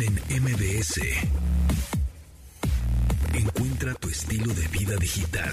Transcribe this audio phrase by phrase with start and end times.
[0.00, 1.00] En MBS.
[3.32, 5.52] Encuentra tu estilo de vida digital.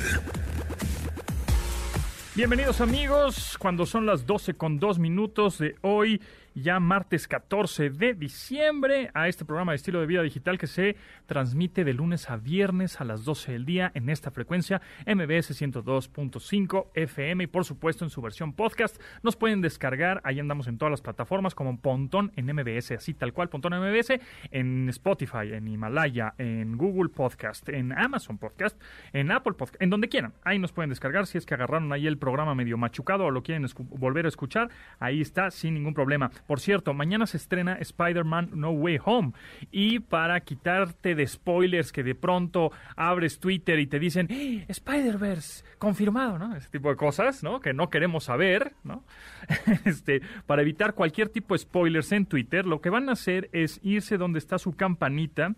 [2.33, 6.21] Bienvenidos amigos, cuando son las 12 con 2 minutos de hoy,
[6.55, 10.95] ya martes 14 de diciembre a este programa de estilo de vida digital que se
[11.25, 16.88] transmite de lunes a viernes a las 12 del día en esta frecuencia MBS 102.5
[16.93, 19.02] FM y por supuesto en su versión podcast.
[19.23, 23.33] Nos pueden descargar, ahí andamos en todas las plataformas como Pontón en MBS, así tal
[23.33, 24.20] cual, Pontón MBS,
[24.52, 28.79] en Spotify, en Himalaya, en Google Podcast, en Amazon Podcast,
[29.13, 30.34] en Apple Podcast, en donde quieran.
[30.43, 33.43] Ahí nos pueden descargar si es que agarraron ahí el programa medio machucado o lo
[33.43, 36.31] quieren volver a escuchar, ahí está sin ningún problema.
[36.48, 39.34] Por cierto, mañana se estrena Spider-Man No Way Home.
[39.72, 45.63] Y para quitarte de spoilers que de pronto abres Twitter y te dicen ¡Eh, Spider-Verse,
[45.77, 46.55] confirmado, ¿no?
[46.55, 47.59] Ese tipo de cosas, ¿no?
[47.59, 49.04] Que no queremos saber, ¿no?
[49.85, 53.80] este, para evitar cualquier tipo de spoilers en Twitter, lo que van a hacer es
[53.84, 55.55] irse donde está su campanita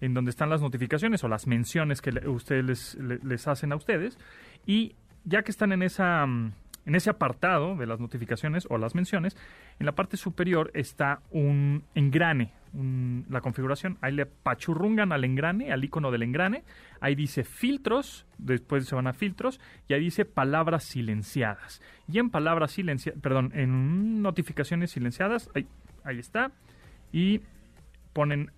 [0.00, 4.18] en donde están las notificaciones o las menciones que ustedes les, hacen a ustedes.
[4.66, 4.94] Y
[5.24, 6.52] ya que están en esa mm,
[6.86, 9.36] en ese apartado de las notificaciones o las menciones,
[9.78, 12.52] en la parte superior está un engrane,
[13.28, 13.98] la configuración.
[14.00, 16.62] Ahí le pachurrungan al engrane, al icono del engrane.
[17.00, 21.82] Ahí dice filtros, después se van a filtros, y ahí dice palabras silenciadas.
[22.06, 25.66] Y en palabras silenciadas, perdón, en notificaciones silenciadas, ahí,
[26.04, 26.52] ahí está.
[27.12, 27.40] Y
[28.12, 28.50] ponen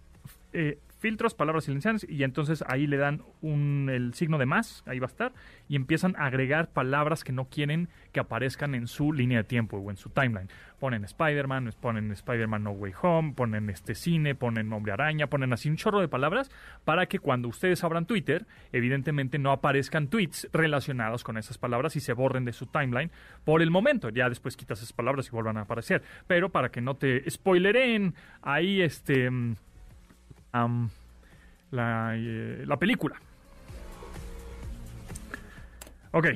[0.52, 4.98] eh, filtros, palabras silenciadas, y entonces ahí le dan un, el signo de más, ahí
[4.98, 5.32] va a estar,
[5.68, 9.78] y empiezan a agregar palabras que no quieren que aparezcan en su línea de tiempo
[9.78, 10.48] o en su timeline.
[10.78, 15.68] Ponen Spider-Man, ponen Spider-Man No Way Home, ponen este cine, ponen Hombre Araña, ponen así
[15.68, 16.50] un chorro de palabras
[16.84, 22.00] para que cuando ustedes abran Twitter, evidentemente no aparezcan tweets relacionados con esas palabras y
[22.00, 23.10] se borren de su timeline
[23.44, 24.08] por el momento.
[24.10, 26.02] Ya después quitas esas palabras y vuelvan a aparecer.
[26.27, 29.30] Pero para que no te spoileren ahí este
[30.52, 33.16] la, eh, la, película.
[36.12, 36.28] Ok.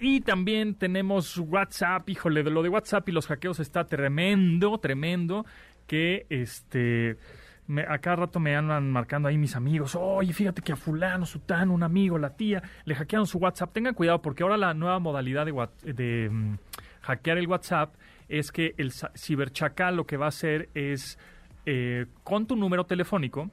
[0.00, 5.44] Y también tenemos WhatsApp, híjole, de lo de WhatsApp y los hackeos está tremendo, tremendo,
[5.86, 7.18] que este...
[7.66, 11.26] Me, a cada rato me andan marcando ahí mis amigos, oye, fíjate que a fulano,
[11.26, 13.74] sutano, un amigo, la tía, le hackearon su WhatsApp.
[13.74, 16.56] Tengan cuidado porque ahora la nueva modalidad de, de mm,
[17.02, 17.94] hackear el WhatsApp
[18.28, 21.18] es que el ciberchacal lo que va a hacer es,
[21.66, 23.50] eh, con tu número telefónico,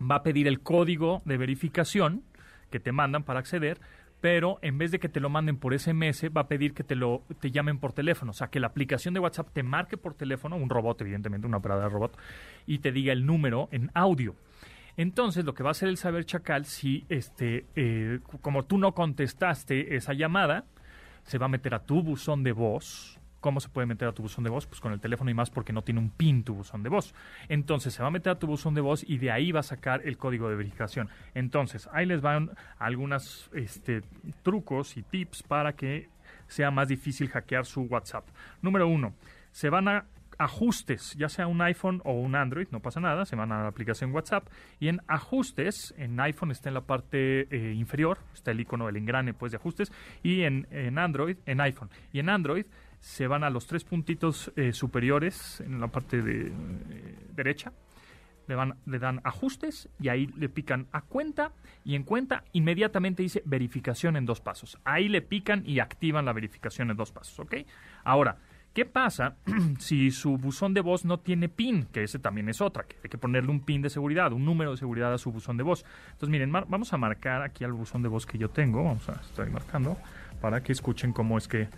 [0.00, 2.22] va a pedir el código de verificación
[2.70, 3.80] que te mandan para acceder,
[4.20, 6.94] pero en vez de que te lo manden por SMS, va a pedir que te
[6.94, 10.14] lo te llamen por teléfono, o sea, que la aplicación de WhatsApp te marque por
[10.14, 12.18] teléfono, un robot, evidentemente, una operadora de robot,
[12.66, 14.34] y te diga el número en audio.
[14.96, 18.92] Entonces, lo que va a hacer el saber chacal, si este, eh, como tú no
[18.92, 20.64] contestaste esa llamada,
[21.24, 24.22] se va a meter a tu buzón de voz ¿Cómo se puede meter a tu
[24.22, 24.66] buzón de voz?
[24.66, 27.14] Pues con el teléfono y más porque no tiene un PIN tu buzón de voz.
[27.48, 29.62] Entonces se va a meter a tu buzón de voz y de ahí va a
[29.62, 31.08] sacar el código de verificación.
[31.32, 34.02] Entonces ahí les van algunos este,
[34.42, 36.08] trucos y tips para que
[36.48, 38.26] sea más difícil hackear su WhatsApp.
[38.62, 39.14] Número uno,
[39.52, 40.06] se van a
[40.38, 43.68] ajustes, ya sea un iPhone o un Android, no pasa nada, se van a la
[43.68, 44.48] aplicación WhatsApp
[44.80, 48.96] y en ajustes, en iPhone está en la parte eh, inferior, está el icono del
[48.96, 49.92] engrane pues de ajustes
[50.24, 52.66] y en, en Android, en iPhone y en Android
[53.00, 56.52] se van a los tres puntitos eh, superiores en la parte de, eh,
[57.34, 57.72] derecha,
[58.48, 61.52] le, van, le dan ajustes y ahí le pican a cuenta
[61.84, 64.78] y en cuenta inmediatamente dice verificación en dos pasos.
[64.84, 67.56] Ahí le pican y activan la verificación en dos pasos, ¿ok?
[68.04, 68.38] Ahora,
[68.72, 69.36] ¿qué pasa
[69.78, 71.86] si su buzón de voz no tiene PIN?
[71.92, 74.72] Que ese también es otra, que hay que ponerle un PIN de seguridad, un número
[74.72, 75.84] de seguridad a su buzón de voz.
[76.12, 79.14] Entonces, miren, vamos a marcar aquí al buzón de voz que yo tengo, vamos a
[79.14, 79.96] estar marcando
[80.40, 81.68] para que escuchen cómo es que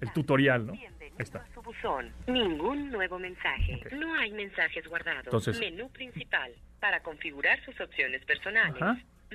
[0.00, 0.72] el tutorial, ¿no?
[1.18, 1.46] está.
[1.54, 2.12] su buzón.
[2.26, 3.80] Ningún nuevo mensaje.
[3.92, 5.24] No hay mensajes guardados.
[5.24, 6.52] Entonces, Menú principal.
[6.80, 8.82] Para configurar sus opciones personales.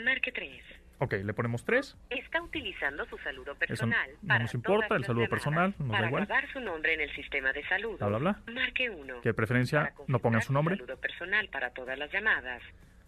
[0.03, 0.61] Marque 3.
[0.97, 1.97] Ok, le ponemos 3.
[2.09, 4.09] Está utilizando su saludo personal.
[4.09, 6.27] Eso no nos importa, el saludo personal, nos da igual.
[6.27, 7.97] Para su nombre en el sistema de salud.
[7.97, 8.41] Bla, bla, bla.
[8.53, 9.21] Marque 1.
[9.21, 10.77] Que de preferencia no ponga su nombre.
[10.77, 12.61] saludo personal para todas las llamadas.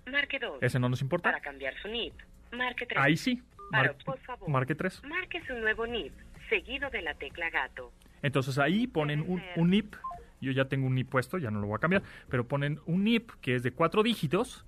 [0.06, 0.60] Marque 2.
[0.62, 1.30] Ese no nos importa.
[1.30, 2.14] Para cambiar su NIP.
[2.52, 3.02] Marque 3.
[3.02, 3.42] Ahí sí.
[3.72, 4.50] Mar por favor.
[4.50, 5.04] Marque 3.
[5.06, 6.14] Marque su nuevo NIP
[6.50, 7.92] seguido de la tecla gato.
[8.22, 9.96] Entonces ahí ponen un, un NIP,
[10.42, 13.04] yo ya tengo un NIP puesto, ya no lo voy a cambiar, pero ponen un
[13.04, 14.66] NIP que es de cuatro dígitos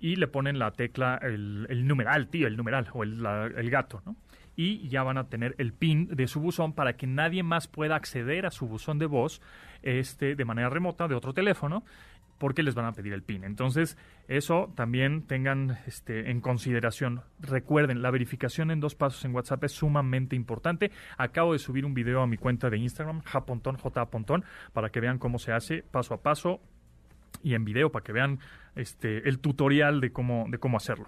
[0.00, 4.16] y le ponen la tecla, el, numeral, tío, el numeral o el, el gato, ¿no?
[4.56, 7.96] y ya van a tener el pin de su buzón para que nadie más pueda
[7.96, 9.40] acceder a su buzón de voz
[9.82, 11.84] este, de manera remota de otro teléfono
[12.42, 13.44] porque les van a pedir el PIN.
[13.44, 13.96] Entonces,
[14.26, 17.20] eso también tengan este, en consideración.
[17.38, 20.90] Recuerden, la verificación en dos pasos en WhatsApp es sumamente importante.
[21.18, 24.08] Acabo de subir un video a mi cuenta de Instagram, japontón, j
[24.72, 26.60] para que vean cómo se hace paso a paso
[27.44, 28.40] y en video para que vean
[28.74, 31.06] este el tutorial de cómo de cómo hacerlo.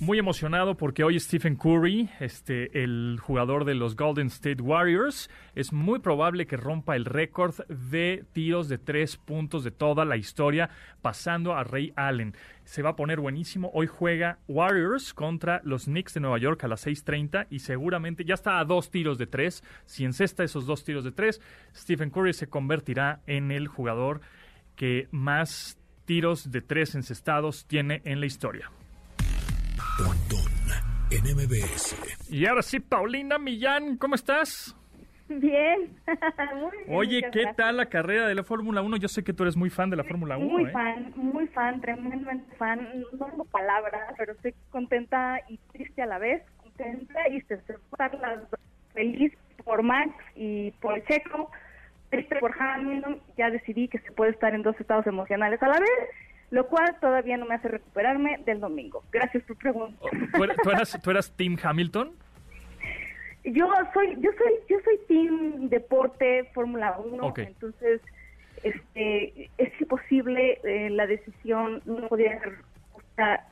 [0.00, 5.72] Muy emocionado porque hoy Stephen Curry, este, el jugador de los Golden State Warriors, es
[5.72, 10.68] muy probable que rompa el récord de tiros de tres puntos de toda la historia,
[11.00, 12.34] pasando a Ray Allen.
[12.64, 13.70] Se va a poner buenísimo.
[13.72, 18.34] Hoy juega Warriors contra los Knicks de Nueva York a las 6:30 y seguramente ya
[18.34, 19.62] está a dos tiros de tres.
[19.86, 21.40] Si encesta esos dos tiros de tres,
[21.72, 24.22] Stephen Curry se convertirá en el jugador
[24.74, 28.70] que más tiros de tres encestados tiene en la historia.
[32.28, 34.76] Y ahora sí, Paulina Millán, ¿cómo estás?
[35.28, 35.96] Bien.
[36.88, 38.96] Oye, ¿qué tal la carrera de la Fórmula 1?
[38.96, 40.46] Yo sé que tú eres muy fan de la Fórmula 1.
[40.46, 40.70] Muy ¿eh?
[40.72, 42.88] fan, muy fan, tremendamente fan.
[43.12, 46.42] No tengo palabras, pero estoy contenta y triste a la vez.
[46.62, 47.60] Contenta y se
[48.20, 48.40] las
[48.94, 49.32] feliz
[49.64, 51.50] por Max y por Checo
[52.40, 55.90] por Hamilton, ya decidí que se puede estar en dos estados emocionales a la vez,
[56.50, 59.02] lo cual todavía no me hace recuperarme del domingo.
[59.10, 60.10] Gracias por preguntar.
[60.34, 62.12] Oh, ¿Tú, eras, ¿Tú eras Team Hamilton?
[63.44, 68.00] Yo soy, yo soy, yo soy Team Deporte Fórmula 1, entonces
[68.62, 72.58] este, es imposible eh, la decisión, no podía ser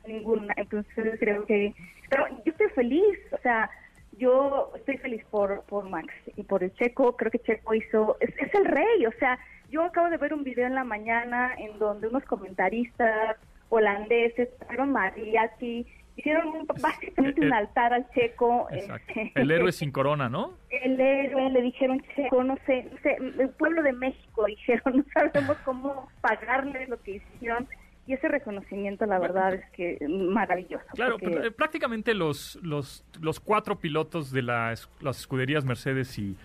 [0.07, 1.73] ninguna, entonces creo que,
[2.09, 3.69] pero yo estoy feliz, o sea,
[4.17, 7.15] yo estoy feliz por, por Max y por el Checo.
[7.15, 9.05] Creo que Checo hizo, es, el rey.
[9.05, 13.37] O sea, yo acabo de ver un video en la mañana en donde unos comentaristas
[13.69, 15.87] holandeses fueron mariachi,
[16.17, 18.67] hicieron básicamente un altar al Checo.
[18.69, 20.57] Este, el héroe sin corona, ¿no?
[20.69, 25.05] El héroe, le dijeron Checo, no sé, no sé, el pueblo de México dijeron, no
[25.13, 27.67] sabemos cómo pagarle lo que hicieron
[28.07, 30.85] y ese reconocimiento la verdad es que maravilloso.
[30.93, 36.35] Claro, eh, prácticamente los, los, los cuatro pilotos de las, las escuderías Mercedes y,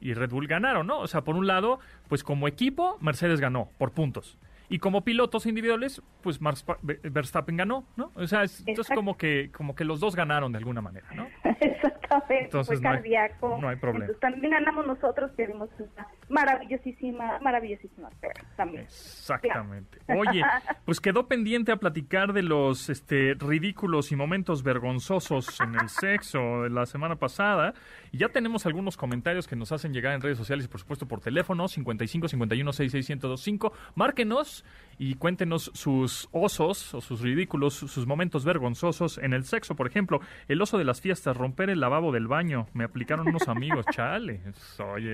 [0.00, 0.98] y Red Bull ganaron, ¿no?
[0.98, 1.78] O sea, por un lado,
[2.08, 4.38] pues como equipo, Mercedes ganó por puntos.
[4.68, 6.40] Y como pilotos individuales, pues
[6.82, 8.12] Verstappen ganó, ¿no?
[8.14, 11.28] O sea, es, entonces como que, como que los dos ganaron de alguna manera, ¿no?
[12.04, 13.58] Exactamente, entonces, fue cardíaco.
[13.60, 14.12] No hay, problema.
[14.20, 18.10] también ganamos nosotros, que dimos una maravillosísima, maravillosísima
[18.56, 18.84] también.
[18.84, 19.98] Exactamente.
[20.08, 20.42] Oye,
[20.84, 26.62] pues quedó pendiente a platicar de los este, ridículos y momentos vergonzosos en el sexo
[26.62, 27.74] de la semana pasada.
[28.12, 31.06] Y ya tenemos algunos comentarios que nos hacen llegar en redes sociales y por supuesto
[31.06, 33.72] por teléfono, 55 51 66 1025.
[33.94, 34.64] Márquenos
[34.98, 39.74] y cuéntenos sus osos o sus ridículos, sus momentos vergonzosos en el sexo.
[39.74, 42.66] Por ejemplo, el oso de las fiestas, romper el lavabo del baño.
[42.74, 44.40] Me aplicaron unos amigos, chale.
[44.52, 45.08] ¿Sabes?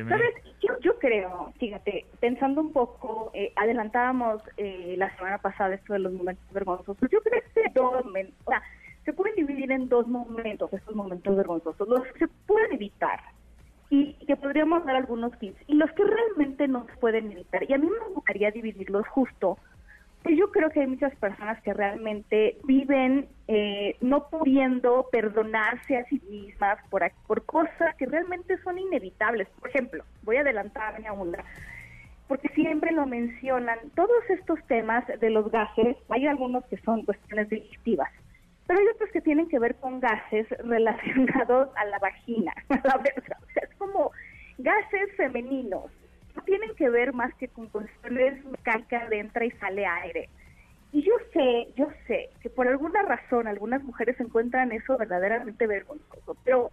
[0.81, 6.13] Yo, creo, fíjate, pensando un poco, eh, adelantábamos eh, la semana pasada esto de los
[6.13, 7.09] momentos vergonzosos.
[7.11, 8.63] Yo creo que dos, o sea,
[9.05, 11.89] se pueden dividir en dos momentos estos momentos vergonzosos.
[11.89, 13.21] Los que se pueden evitar
[13.91, 15.61] y que podríamos dar algunos tips.
[15.67, 19.59] Y los que realmente no se pueden evitar, y a mí me gustaría dividirlos justo,
[20.23, 26.05] pues yo creo que hay muchas personas que realmente viven eh, no pudiendo perdonarse a
[26.07, 29.49] sí mismas por, por cosas que realmente son inevitables.
[29.59, 31.43] Por ejemplo, voy a adelantarme a una,
[32.29, 37.49] porque siempre lo mencionan, todos estos temas de los gases, hay algunos que son cuestiones
[37.49, 38.11] digestivas,
[38.67, 43.39] pero hay otros que tienen que ver con gases relacionados a la vagina, la verdad.
[43.43, 44.13] O sea, es como
[44.59, 45.91] gases femeninos.
[46.35, 50.29] No tienen que ver más que con cuestiones mecánicas de entra y sale aire.
[50.93, 56.37] Y yo sé, yo sé que por alguna razón algunas mujeres encuentran eso verdaderamente vergonzoso,
[56.45, 56.71] pero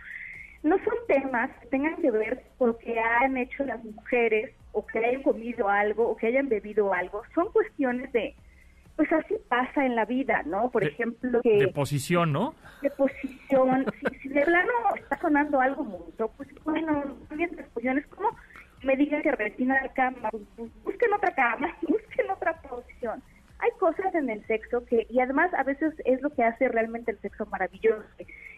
[0.63, 4.85] no son temas que tengan que ver con lo que han hecho las mujeres o
[4.85, 7.21] que hayan comido algo o que hayan bebido algo.
[7.35, 8.35] Son cuestiones de
[8.97, 10.71] pues así pasa en la vida, ¿no?
[10.71, 11.59] Por ejemplo, que...
[11.59, 12.55] De posición, ¿no?
[12.81, 13.85] De posición.
[14.23, 18.35] si, de plano está sonando algo mucho, pues bueno, también de posiciones, como
[18.87, 23.21] me digan que retina la cama, pues, pues, busquen otra cama, busquen otra posición.
[23.59, 27.11] Hay cosas en el sexo que, y además a veces es lo que hace realmente
[27.11, 28.05] el sexo maravilloso,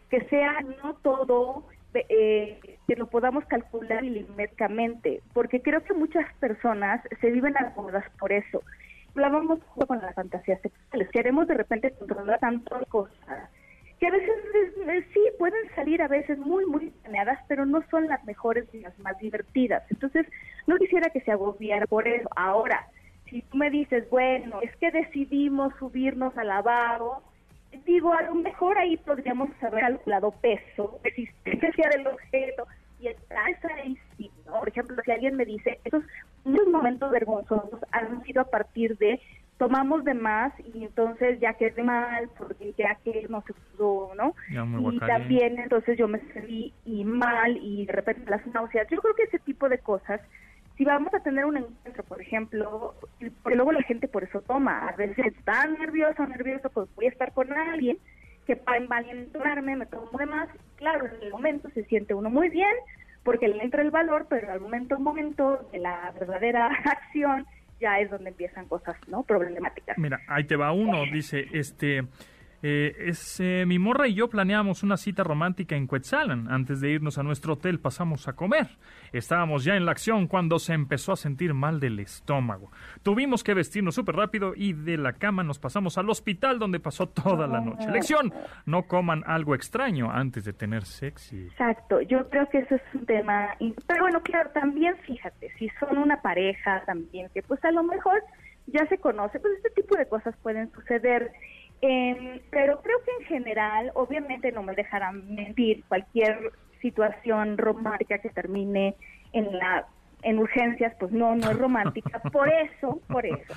[0.09, 7.01] que sea no todo eh, que lo podamos calcular milimétricamente, porque creo que muchas personas
[7.21, 8.61] se viven acomodadas por eso
[9.15, 11.09] hablábamos con las fantasías sexuales.
[11.09, 13.49] Queremos de repente controlar tantas cosas
[13.99, 14.35] que a veces
[15.13, 18.97] sí pueden salir a veces muy, muy planeadas, pero no son las mejores ni las
[18.99, 19.83] más divertidas.
[19.89, 20.25] Entonces,
[20.67, 22.29] no quisiera que se agobiara por eso.
[22.35, 22.87] Ahora,
[23.29, 27.21] si tú me dices, bueno, es que decidimos subirnos al lavabo,
[27.85, 32.65] digo, a lo mejor ahí podríamos haber calculado peso, existencia del objeto,
[32.99, 36.03] y está ahí sí, Por ejemplo, si alguien me dice, esos
[36.43, 39.19] no momentos vergonzosos han sido a partir de
[39.59, 44.33] tomamos de más y entonces ya quedé mal porque ya que no se pudo, ¿no?
[44.49, 48.87] y también entonces yo me sentí y mal y de repente las náuseas.
[48.89, 50.21] Yo creo que ese tipo de cosas,
[50.77, 52.95] si vamos a tener un encuentro, por ejemplo,
[53.43, 57.07] porque luego la gente por eso toma, a veces está nervioso o nervioso, pues voy
[57.07, 57.97] a estar con alguien
[58.47, 60.47] que para envalentonarme me tomo de más.
[60.77, 62.73] Claro, en el momento se siente uno muy bien
[63.23, 67.45] porque le entra el valor, pero al momento, momento de la verdadera acción,
[67.79, 69.97] ya es donde empiezan cosas no problemáticas.
[69.97, 72.03] Mira, ahí te va uno, dice, este,
[72.61, 76.51] eh, es, eh, mi morra y yo planeamos una cita romántica en Quetzalan.
[76.51, 78.67] Antes de irnos a nuestro hotel pasamos a comer.
[79.13, 82.71] Estábamos ya en la acción cuando se empezó a sentir mal del estómago.
[83.01, 87.07] Tuvimos que vestirnos súper rápido y de la cama nos pasamos al hospital donde pasó
[87.09, 87.85] toda la noche.
[87.87, 87.91] Ah.
[87.91, 88.33] Lección,
[88.65, 91.35] no coman algo extraño antes de tener sexo.
[91.35, 93.49] Exacto, yo creo que eso es un tema...
[93.87, 98.21] Pero bueno, claro, también fíjate, si son una pareja también, que pues a lo mejor
[98.67, 101.31] ya se conoce, pues este tipo de cosas pueden suceder
[101.81, 108.29] eh, pero creo que en general, obviamente no me dejarán mentir, cualquier situación romántica que
[108.29, 108.95] termine
[109.33, 109.85] en la
[110.21, 112.19] en urgencias, pues no, no es romántica.
[112.33, 113.53] Por eso, por eso,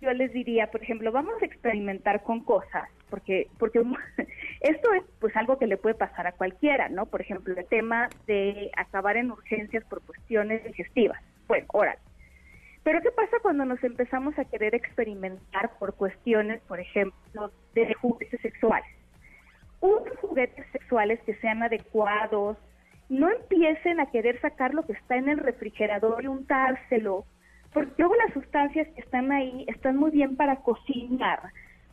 [0.00, 3.82] yo les diría, por ejemplo, vamos a experimentar con cosas, porque porque
[4.60, 7.04] esto es pues algo que le puede pasar a cualquiera, ¿no?
[7.04, 11.20] Por ejemplo, el tema de acabar en urgencias por cuestiones digestivas.
[11.46, 12.00] Bueno, órale
[12.90, 18.40] pero ¿qué pasa cuando nos empezamos a querer experimentar por cuestiones, por ejemplo, de juguetes
[18.40, 18.90] sexuales?
[19.78, 22.56] Unos juguetes sexuales que sean adecuados,
[23.08, 27.26] no empiecen a querer sacar lo que está en el refrigerador y untárselo,
[27.72, 31.38] porque luego las sustancias que están ahí están muy bien para cocinar,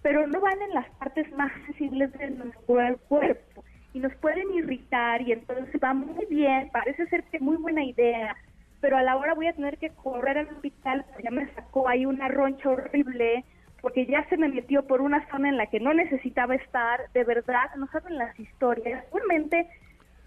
[0.02, 3.64] pero no van en las partes más sensibles de nuestro cuerpo
[3.94, 8.36] y nos pueden irritar y entonces va muy bien, parece ser que muy buena idea,
[8.82, 11.88] pero a la hora voy a tener que correr al hospital, porque ya me sacó
[11.90, 13.44] ahí una roncha horrible,
[13.82, 17.24] porque ya se me metió por una zona en la que no necesitaba estar, de
[17.24, 19.04] verdad, no saben las historias.
[19.06, 19.68] Seguramente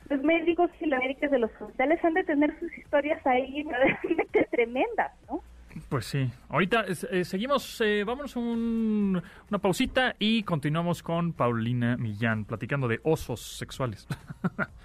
[0.09, 4.49] los médicos y las médicas de los hospitales han de tener sus historias ahí realmente
[4.51, 5.43] tremendas, ¿no?
[5.89, 6.29] Pues sí.
[6.49, 13.01] Ahorita eh, seguimos, eh, vámonos un, una pausita y continuamos con Paulina Millán platicando de
[13.05, 14.09] osos sexuales.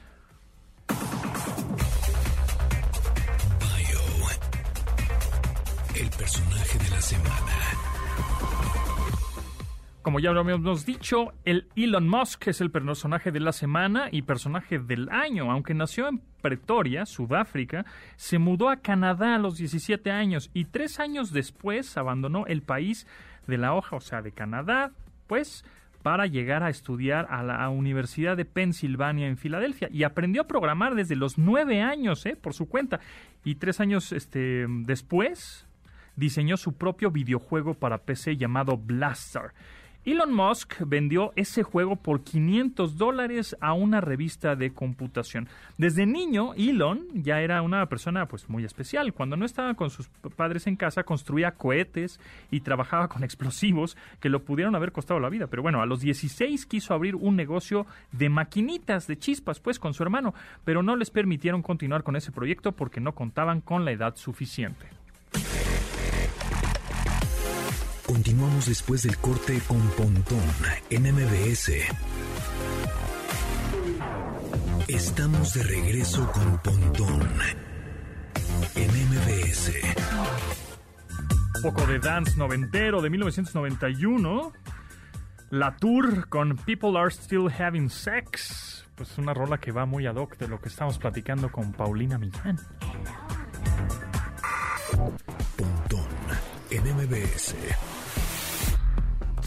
[6.17, 7.85] personaje de la semana.
[10.01, 14.21] Como ya lo habíamos dicho, el Elon Musk es el personaje de la semana y
[14.21, 15.51] personaje del año.
[15.51, 20.99] Aunque nació en Pretoria, Sudáfrica, se mudó a Canadá a los 17 años y tres
[20.99, 23.07] años después abandonó el país
[23.47, 24.91] de la hoja, o sea, de Canadá,
[25.27, 25.65] pues
[26.03, 30.93] para llegar a estudiar a la Universidad de Pensilvania en Filadelfia y aprendió a programar
[30.93, 32.37] desde los nueve años, ¿eh?
[32.39, 32.99] por su cuenta.
[33.43, 35.64] Y tres años este, después
[36.15, 39.51] diseñó su propio videojuego para PC llamado Blaster.
[40.05, 45.49] Elon Musk vendió ese juego por 500 dólares a una revista de computación.
[45.79, 49.13] Desde niño, Elon ya era una persona pues muy especial.
[49.13, 52.19] Cuando no estaba con sus padres en casa, construía cohetes
[52.51, 55.47] y trabajaba con explosivos que lo pudieron haber costado la vida.
[55.47, 59.95] Pero bueno, a los 16 quiso abrir un negocio de maquinitas, de chispas, pues con
[59.95, 63.91] su hermano, pero no les permitieron continuar con ese proyecto porque no contaban con la
[63.91, 64.85] edad suficiente.
[68.05, 70.39] Continuamos después del corte con Pontón
[70.91, 71.71] en MBS.
[74.87, 77.27] Estamos de regreso con Pontón
[78.75, 79.71] en MBS.
[81.55, 84.53] Un poco de dance noventero de 1991.
[85.49, 88.85] La tour con People Are Still Having Sex.
[88.93, 92.19] Pues una rola que va muy ad hoc de lo que estamos platicando con Paulina
[92.19, 92.59] Millán.
[95.57, 96.05] Pontón
[96.69, 97.55] en MBS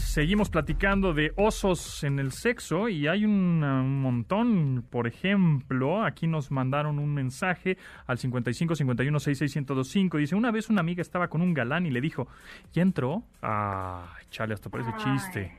[0.09, 3.59] seguimos platicando de osos en el sexo y hay un,
[4.01, 4.83] montón.
[4.89, 10.81] Por ejemplo, aquí nos mandaron un mensaje al 55 51 66 Dice: Una vez una
[10.81, 12.27] amiga estaba con un galán y le dijo:
[12.73, 13.23] ¿Ya entró?
[13.41, 15.53] Ah, chale, hasta parece chiste.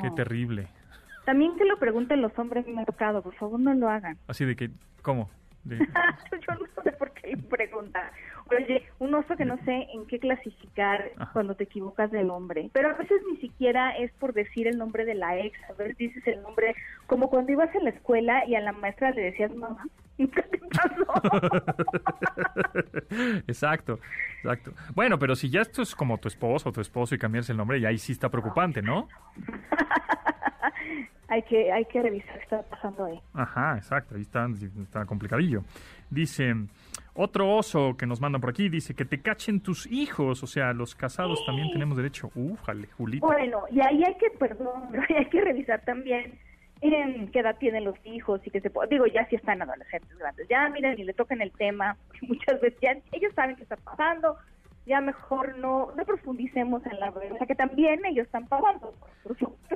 [0.00, 0.68] Qué terrible.
[1.24, 4.16] También que lo pregunten los hombres me ha tocado, por favor no lo hagan.
[4.28, 4.70] Así de que,
[5.02, 5.28] ¿cómo?
[5.64, 8.12] Yo no sé por qué pregunta.
[8.50, 12.70] Oye, un oso que no sé en qué clasificar cuando te equivocas de nombre.
[12.72, 15.58] Pero a veces ni siquiera es por decir el nombre de la ex.
[15.68, 16.74] A veces dices el nombre,
[17.06, 19.84] como cuando ibas a la escuela y a la maestra le decías mamá.
[20.16, 21.06] ¿Qué te pasó?
[23.46, 23.98] exacto,
[24.38, 24.72] exacto.
[24.94, 27.58] Bueno, pero si ya esto es como tu esposo o tu esposo y cambiarse el
[27.58, 29.08] nombre, ya ahí sí está preocupante, ¿no?
[31.28, 33.20] hay que hay que revisar qué está pasando ahí.
[33.34, 34.46] Ajá, exacto, ahí está,
[34.82, 35.62] está complicadillo.
[36.10, 36.52] Dice,
[37.14, 40.72] Otro oso que nos mandan por aquí dice que te cachen tus hijos, o sea,
[40.72, 42.30] los casados también tenemos derecho.
[42.34, 43.26] Ujale, Julita.
[43.26, 46.38] Bueno, y ahí hay que, perdón, hay que revisar también
[46.80, 50.46] en qué edad tienen los hijos y que se digo, ya si están adolescentes grandes,
[50.48, 54.36] ya miren y le tocan el tema, muchas veces ya ellos saben qué está pasando,
[54.86, 58.94] ya mejor no, no profundicemos en la o sea que también ellos están pagando.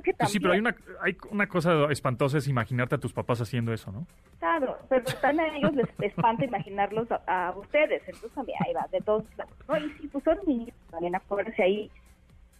[0.02, 3.40] Que pues sí, pero hay una, hay una cosa espantosa es imaginarte a tus papás
[3.40, 4.06] haciendo eso, ¿no?
[4.38, 9.00] Claro, pero también a ellos les espanta imaginarlos a, ustedes, entonces también ahí va, de
[9.00, 9.52] todos lados.
[9.68, 9.76] ¿no?
[9.76, 11.90] Y si pues son niños, también acuérdense ahí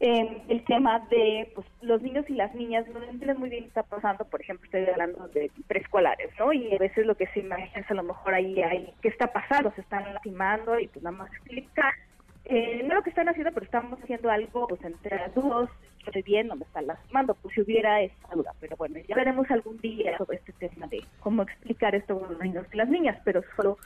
[0.01, 3.69] eh, el tema de pues los niños y las niñas no entienden muy bien qué
[3.69, 6.53] está pasando, por ejemplo, estoy hablando de preescolares, ¿no?
[6.53, 9.33] Y a veces lo que se imagina es a lo mejor ahí hay qué está
[9.33, 11.95] pasando, se están lastimando y pues nada más explicar
[12.45, 15.71] eh, no lo que están haciendo, pero estamos haciendo algo pues entre adultos,
[16.05, 19.51] estoy bien, no me están lastimando, pues si hubiera esa duda, pero bueno, ya veremos
[19.51, 23.19] algún día sobre este tema de cómo explicar esto a los niños y las niñas,
[23.25, 23.79] pero solo,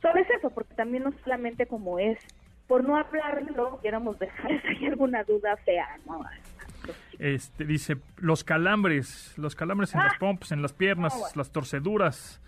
[0.00, 2.18] solo es eso, porque también no solamente como es,
[2.66, 6.20] por no hablarlo, queramos dejar hay alguna duda fea, ¿no?
[7.18, 10.18] Este, dice, los calambres, los calambres en las ah.
[10.20, 12.40] pompas, en las piernas, las torceduras,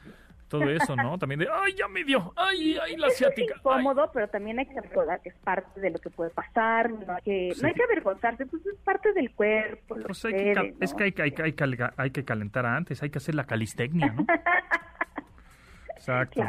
[0.51, 1.17] todo eso, ¿no?
[1.17, 3.55] También de, ay, ya me dio, ay, ay, la asiática.
[3.55, 6.91] Es incómodo, pero también hay que recordar que es parte de lo que puede pasar,
[6.91, 9.97] no hay que, no hay que avergonzarse, pues es parte del cuerpo.
[10.05, 13.35] Pues hay que, Es que hay, hay, hay, hay, que calentar antes, hay que hacer
[13.35, 14.27] la calistecnia, ¿no?
[15.97, 16.43] Exacto.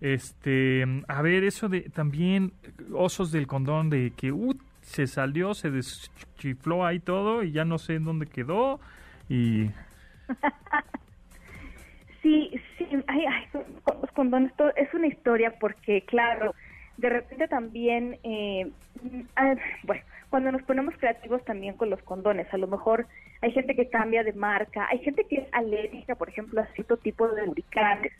[0.00, 2.52] Este, a ver, eso de también
[2.94, 7.78] osos del condón de que uh, se salió, se deschifló ahí todo y ya no
[7.78, 8.78] sé en dónde quedó
[9.28, 9.70] y
[12.22, 12.50] sí,
[13.06, 13.62] ay, ay,
[14.00, 16.54] los condones, todo, es una historia porque, claro,
[16.96, 18.70] de repente también, eh,
[19.84, 23.06] bueno, cuando nos ponemos creativos también con los condones, a lo mejor
[23.40, 26.96] hay gente que cambia de marca, hay gente que es alérgica, por ejemplo, a cierto
[26.96, 28.12] tipo de lubricantes,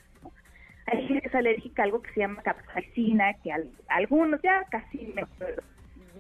[0.87, 3.53] hay gente que es alérgica a algo que se llama capsaicina, que
[3.89, 5.13] algunos ya casi,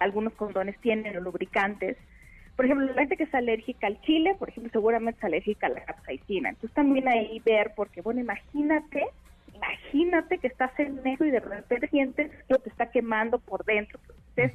[0.00, 1.96] algunos condones tienen lubricantes,
[2.58, 5.70] por ejemplo, la gente que es alérgica al chile, por ejemplo, seguramente es alérgica a
[5.70, 6.48] la capsaicina.
[6.48, 9.06] Entonces también ahí ver, porque bueno, imagínate,
[9.54, 14.00] imagínate que estás en medio y de repente sientes que te está quemando por dentro.
[14.34, 14.50] Pues,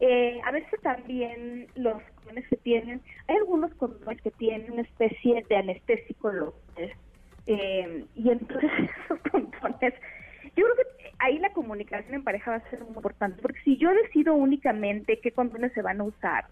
[0.00, 5.46] eh, a veces también los condones que tienen, hay algunos condones que tienen una especie
[5.48, 6.92] de anestésico local.
[7.46, 8.68] Eh, y entonces
[9.04, 9.94] esos condones,
[10.56, 13.76] yo creo que ahí la comunicación en pareja va a ser muy importante, porque si
[13.76, 16.46] yo decido únicamente qué condones se van a usar,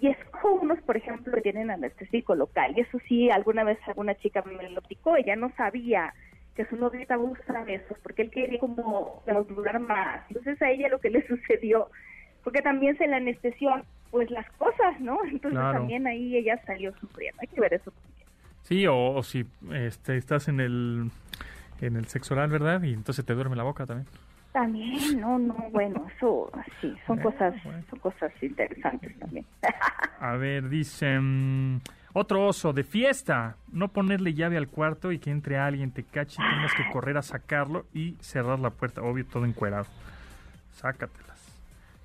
[0.00, 2.72] y es como unos, por ejemplo, que tienen anestésico local.
[2.76, 6.14] Y eso sí, alguna vez alguna chica me lo picó, ella no sabía
[6.54, 10.22] que su novio estaba usando esos, porque él quería como durar más.
[10.28, 11.88] Entonces a ella lo que le sucedió,
[12.42, 15.18] porque también se le anestesió, pues las cosas, ¿no?
[15.24, 17.40] Entonces también ahí ella salió sufriendo.
[17.42, 18.26] Hay que ver eso también.
[18.62, 21.10] Sí, o, si este, estás en el,
[21.80, 22.82] en el sexo oral, ¿verdad?
[22.82, 24.06] Y entonces te duerme la boca también.
[24.52, 27.54] También, no, no, bueno, eso sí, son cosas,
[27.88, 29.46] son cosas interesantes también.
[30.20, 31.80] A ver, dicen,
[32.12, 36.42] otro oso de fiesta, no ponerle llave al cuarto y que entre alguien te cache
[36.42, 39.86] y tengas que correr a sacarlo y cerrar la puerta, obvio, todo encuerado.
[40.72, 41.29] Sácatelas.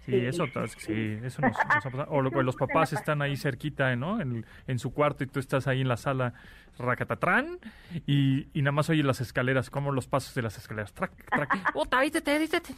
[0.06, 0.46] Sí, eso,
[0.78, 2.06] sí, eso nos, ha pasado.
[2.10, 4.22] O los papás están ahí cerquita, ¿no?
[4.22, 6.34] En, en, su cuarto y tú estás ahí en la sala
[6.78, 7.60] racatatrán
[8.06, 10.94] y, y nada más oyes las escaleras, como los pasos de las escaleras.
[10.94, 11.50] Trac, trac.
[11.74, 12.74] Puta, viste, te dice, te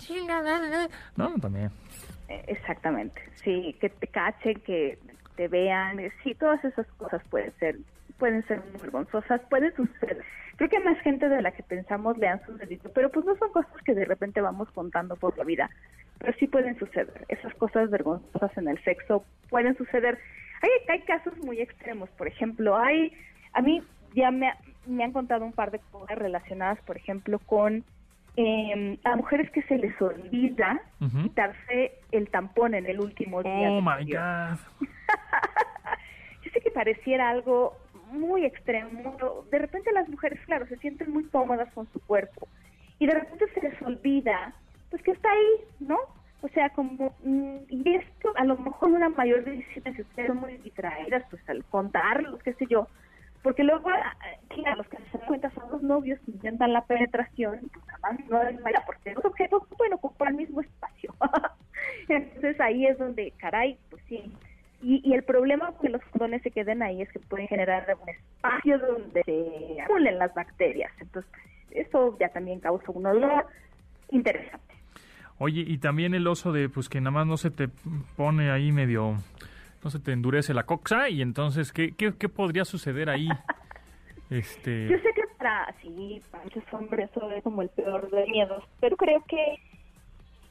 [1.16, 1.72] No, también.
[2.30, 3.22] Eh, exactamente.
[3.44, 5.00] Sí, que te cachen, que
[5.38, 6.00] te vean.
[6.24, 7.78] Sí, todas esas cosas pueden ser
[8.20, 10.24] pueden ser muy vergonzosas, pueden suceder.
[10.56, 13.52] Creo que más gente de la que pensamos le han sucedido, pero pues no son
[13.52, 15.70] cosas que de repente vamos contando por la vida
[16.18, 17.26] pero sí pueden suceder.
[17.28, 20.18] Esas cosas vergonzosas en el sexo pueden suceder.
[20.62, 23.14] Hay, hay casos muy extremos, por ejemplo, hay,
[23.54, 23.84] a mí
[24.16, 24.52] ya me,
[24.88, 27.84] me han contado un par de cosas relacionadas, por ejemplo, con
[28.38, 30.80] eh, a mujeres que se les olvida
[31.24, 33.72] quitarse el tampón en el último día.
[33.72, 34.60] Oh my God.
[36.44, 37.76] Yo sé que pareciera algo
[38.12, 39.18] muy extremo.
[39.50, 42.48] De repente las mujeres, claro, se sienten muy cómodas con su cuerpo
[43.00, 44.54] y de repente se les olvida
[44.92, 45.98] pues que está ahí, ¿no?
[46.42, 50.38] O sea, como, mm, y esto a lo mejor una mayor decisión si ustedes son
[50.38, 52.88] muy distraídas, pues al contarlos, qué sé yo,
[53.44, 54.16] porque luego, ah,
[54.50, 57.86] claro, los que se dan cuenta son los novios que intentan la penetración, y pues
[58.04, 61.14] además no mala, porque los objetos pueden ocupar el mismo espacio.
[62.10, 64.32] Entonces ahí es donde, caray, pues sí.
[64.82, 67.98] Y, y el problema con que los condones se queden ahí es que pueden generar
[68.02, 70.92] un espacio donde se acumulen las bacterias.
[71.00, 71.32] Entonces,
[71.72, 73.46] eso ya también causa un olor
[74.12, 74.76] interesante.
[75.40, 77.70] Oye, y también el oso de, pues que nada más no se te
[78.16, 79.18] pone ahí medio,
[79.84, 83.28] no se te endurece la coxa y entonces, ¿qué, qué, qué podría suceder ahí?
[84.30, 84.90] Este...
[84.90, 88.62] Yo sé que para, sí, para muchos hombres eso es como el peor de miedos,
[88.82, 89.60] pero creo que,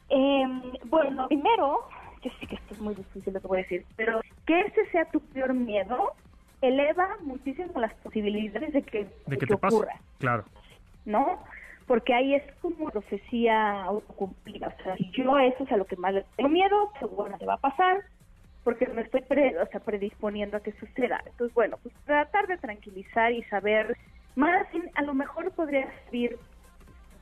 [0.08, 1.86] em, bueno, primero,
[2.22, 4.86] yo sé que esto es muy difícil lo que voy a decir, pero que ese
[4.90, 6.14] sea tu peor miedo
[6.62, 9.92] eleva muchísimo las posibilidades de que, de que, te ocurra.
[9.92, 10.04] Pase.
[10.18, 10.44] Claro.
[11.04, 11.42] ¿No?
[11.86, 14.68] Porque ahí es como profecía autocumplida.
[14.68, 17.46] O sea, si yo eso es a lo que más le tengo miedo, seguro te
[17.46, 18.02] va a pasar,
[18.66, 21.22] porque me estoy o sea, predisponiendo a que suceda.
[21.24, 23.96] Entonces, bueno, pues tratar de tranquilizar y saber,
[24.34, 26.36] más a lo mejor podría servir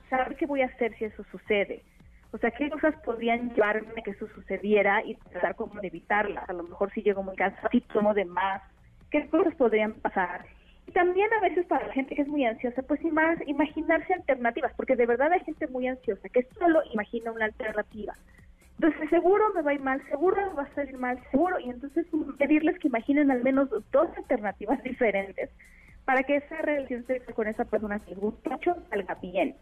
[0.08, 1.82] saber qué voy a hacer si eso sucede.
[2.32, 6.48] O sea, qué cosas podrían llevarme a que eso sucediera y tratar como de evitarlas.
[6.48, 8.62] A lo mejor si llego muy cansado, si tomo de más,
[9.10, 10.46] qué cosas podrían pasar.
[10.86, 14.96] Y también a veces para la gente que es muy ansiosa, pues imaginarse alternativas, porque
[14.96, 18.14] de verdad hay gente muy ansiosa que solo imagina una alternativa.
[18.78, 21.58] Entonces, seguro me va a ir mal, seguro me va a salir mal, seguro.
[21.60, 22.06] Y entonces
[22.38, 25.50] pedirles que imaginen al menos dos alternativas diferentes
[26.04, 29.54] para que esa relación con esa persona que gusta mucho salga bien.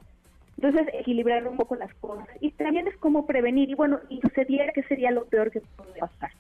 [0.57, 2.29] Entonces, equilibrar un poco las cosas.
[2.41, 3.71] Y también es como prevenir.
[3.71, 6.31] Y bueno, y sucediera que sería lo peor que podría pasar.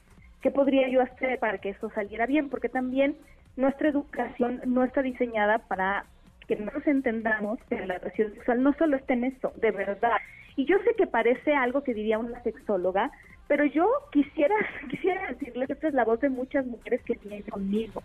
[0.40, 2.48] ¿Qué podría yo hacer para que eso saliera bien?
[2.48, 3.16] Porque también
[3.56, 6.04] nuestra educación no está diseñada para
[6.46, 10.18] que nosotros entendamos que la relación sexual no solo está en eso, de verdad.
[10.56, 13.10] Y yo sé que parece algo que diría una sexóloga,
[13.48, 14.54] pero yo quisiera,
[14.90, 18.02] quisiera decirles, esta es la voz de muchas mujeres que vienen conmigo.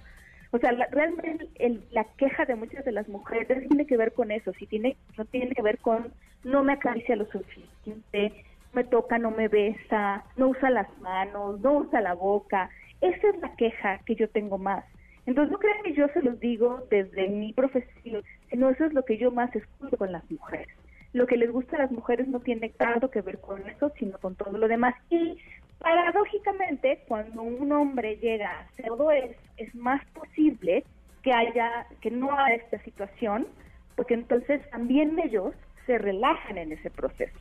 [0.51, 1.49] O sea, realmente
[1.91, 5.25] la queja de muchas de las mujeres tiene que ver con eso, si tiene, no
[5.25, 6.13] tiene que ver con
[6.45, 11.79] no me acaricia lo suficiente, me toca, no me besa, no usa las manos, no
[11.79, 12.69] usa la boca.
[13.01, 14.85] Esa es la queja que yo tengo más.
[15.25, 19.03] Entonces no crean que yo se los digo desde mi profesión, sino eso es lo
[19.03, 20.69] que yo más escucho con las mujeres
[21.17, 24.17] lo que les gusta a las mujeres no tiene tanto que ver con eso, sino
[24.19, 24.95] con todo lo demás.
[25.09, 25.37] Y
[25.79, 30.85] paradójicamente, cuando un hombre llega a todo es, es más posible
[31.23, 33.47] que haya, que no haya esta situación,
[33.95, 35.53] porque entonces también ellos
[35.85, 37.37] se relajan en ese proceso.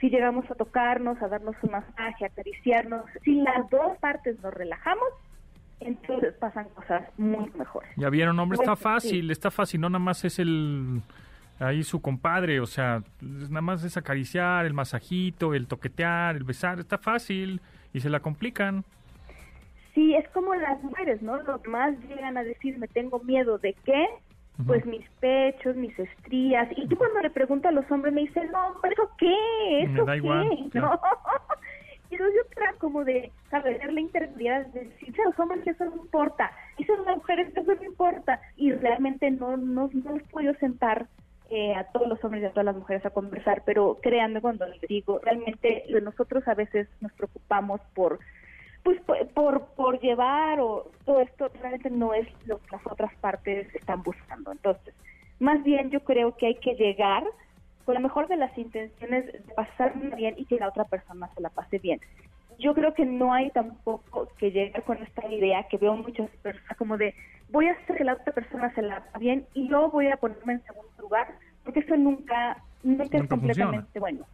[0.00, 4.52] Si llegamos a tocarnos, a darnos un masaje, a acariciarnos, si las dos partes nos
[4.52, 5.08] relajamos,
[5.78, 7.90] entonces pasan cosas muy mejores.
[7.96, 11.02] Ya vieron, hombre, está fácil, está fácil, no nada más es el
[11.62, 16.80] ahí su compadre, o sea, nada más es acariciar, el masajito, el toquetear, el besar,
[16.80, 17.60] está fácil
[17.92, 18.84] y se la complican.
[19.94, 21.36] Sí, es como las mujeres, ¿no?
[21.42, 24.06] Los más llegan a decir, me tengo miedo de qué,
[24.66, 26.68] pues mis pechos, mis estrías.
[26.76, 29.82] Y tú cuando le pregunto a los hombres me dicen, no, ¿eso qué?
[29.82, 30.48] ¿Eso me da igual.
[30.74, 31.00] ¿No?
[32.10, 35.86] y yo trato como de saber la interioridad, de decir a los hombres que eso
[35.86, 38.40] no importa, y a las mujeres que eso no importa.
[38.56, 41.06] Y realmente no, no, no los puedo sentar
[41.54, 44.66] eh, a todos los hombres y a todas las mujeres a conversar, pero créanme cuando
[44.66, 48.20] les digo, realmente nosotros a veces nos preocupamos por
[48.82, 48.98] pues
[49.34, 54.02] por, por llevar o todo esto realmente no es lo que las otras partes están
[54.02, 54.50] buscando.
[54.50, 54.94] Entonces,
[55.40, 57.22] más bien yo creo que hay que llegar
[57.84, 61.42] con la mejor de las intenciones de pasar bien y que la otra persona se
[61.42, 62.00] la pase bien.
[62.58, 66.76] Yo creo que no hay tampoco que llegar con esta idea que veo muchas personas
[66.76, 67.14] como de
[67.50, 70.16] voy a hacer que la otra persona se la pase bien y yo voy a
[70.16, 71.28] ponerme en segundo lugar,
[71.64, 74.26] porque eso nunca, nunca, es completamente bueno.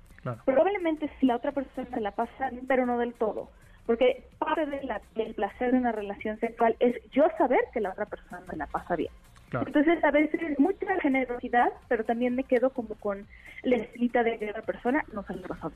[0.45, 3.49] Probablemente si la otra persona se la pasa, pero no del todo.
[3.87, 7.91] Porque parte de la, del placer de una relación sexual es yo saber que la
[7.91, 9.11] otra persona se la pasa bien.
[9.51, 13.27] Entonces, a veces mucha generosidad, pero también me quedo como con
[13.63, 15.73] la escrita de que la persona no sale razón.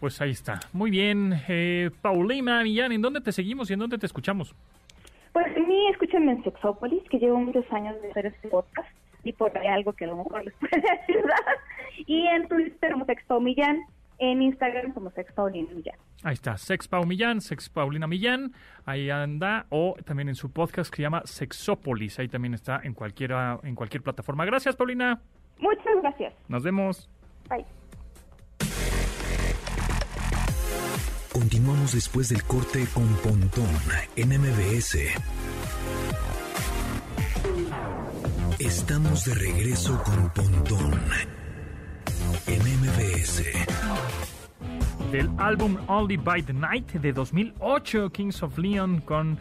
[0.00, 0.60] Pues ahí está.
[0.72, 1.32] Muy bien.
[1.48, 4.54] Eh, Paulina Millán, ¿en dónde te seguimos y en dónde te escuchamos?
[5.32, 8.88] Pues a mí escúchenme en Sexópolis, que llevo muchos años de hacer este podcast
[9.24, 11.58] y por ahí algo que a lo mejor les puede ayudar.
[12.06, 13.80] Y en Twitter como Sexpau Millán,
[14.18, 15.96] en Instagram como Sexpaulina Millán.
[16.22, 18.52] Ahí está, Sexpau Millán, Sexpaulina Millán,
[18.84, 22.94] ahí anda, o también en su podcast que se llama Sexópolis, ahí también está en,
[22.94, 24.44] cualquiera, en cualquier plataforma.
[24.44, 25.20] Gracias, Paulina.
[25.58, 26.34] Muchas gracias.
[26.48, 27.08] Nos vemos.
[27.48, 27.64] Bye.
[31.38, 33.68] Continuamos después del corte con Pontón
[34.16, 34.96] en MBS.
[38.58, 40.98] Estamos de regreso con Pontón
[42.46, 43.42] en MBS.
[45.12, 49.38] Del álbum Only by the Night de 2008, Kings of Leon con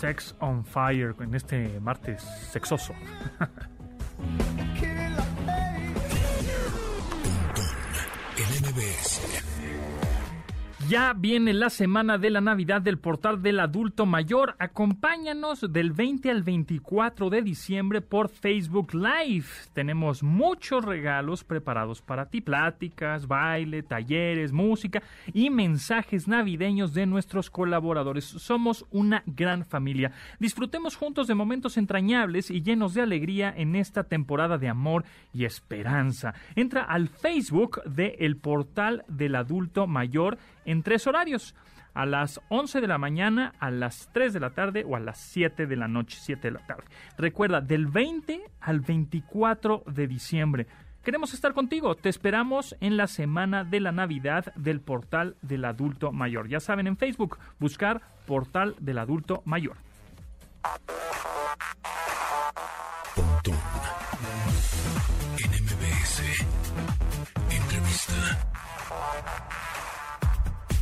[0.00, 2.92] Sex on Fire, en este martes sexoso.
[10.88, 14.54] Ya viene la semana de la Navidad del portal del adulto mayor.
[14.58, 19.46] Acompáñanos del 20 al 24 de diciembre por Facebook Live.
[19.72, 27.48] Tenemos muchos regalos preparados para ti, pláticas, baile, talleres, música y mensajes navideños de nuestros
[27.48, 28.26] colaboradores.
[28.26, 30.12] Somos una gran familia.
[30.38, 35.46] Disfrutemos juntos de momentos entrañables y llenos de alegría en esta temporada de amor y
[35.46, 36.34] esperanza.
[36.56, 41.54] Entra al Facebook de El Portal del Adulto Mayor en tres horarios.
[41.94, 45.18] A las 11 de la mañana, a las 3 de la tarde o a las
[45.18, 46.84] 7 de la noche, 7 de la tarde.
[47.16, 50.66] Recuerda, del 20 al 24 de diciembre.
[51.04, 51.94] Queremos estar contigo.
[51.94, 56.48] Te esperamos en la semana de la Navidad del Portal del Adulto Mayor.
[56.48, 59.76] Ya saben, en Facebook, buscar Portal del Adulto Mayor.
[67.50, 68.48] Entrevista.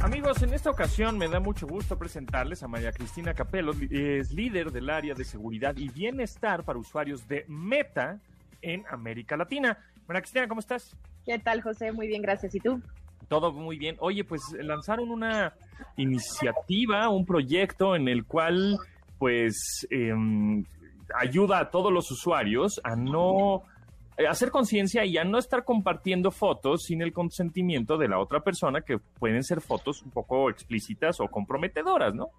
[0.02, 4.72] Amigos, en esta ocasión me da mucho gusto presentarles a María Cristina Capello, es líder
[4.72, 8.18] del área de seguridad y bienestar para usuarios de Meta
[8.62, 9.78] en América Latina.
[10.08, 10.96] María Cristina, ¿cómo estás?
[11.24, 11.92] ¿Qué tal, José?
[11.92, 12.52] Muy bien, gracias.
[12.56, 12.82] ¿Y tú?
[13.28, 13.94] Todo muy bien.
[14.00, 15.54] Oye, pues lanzaron una
[15.96, 18.78] iniciativa, un proyecto en el cual,
[19.20, 20.64] pues, em,
[21.14, 23.71] ayuda a todos los usuarios a no eh,
[24.28, 28.82] hacer conciencia y a no estar compartiendo fotos sin el consentimiento de la otra persona,
[28.82, 32.30] que pueden ser fotos un poco explícitas o comprometedoras, ¿no?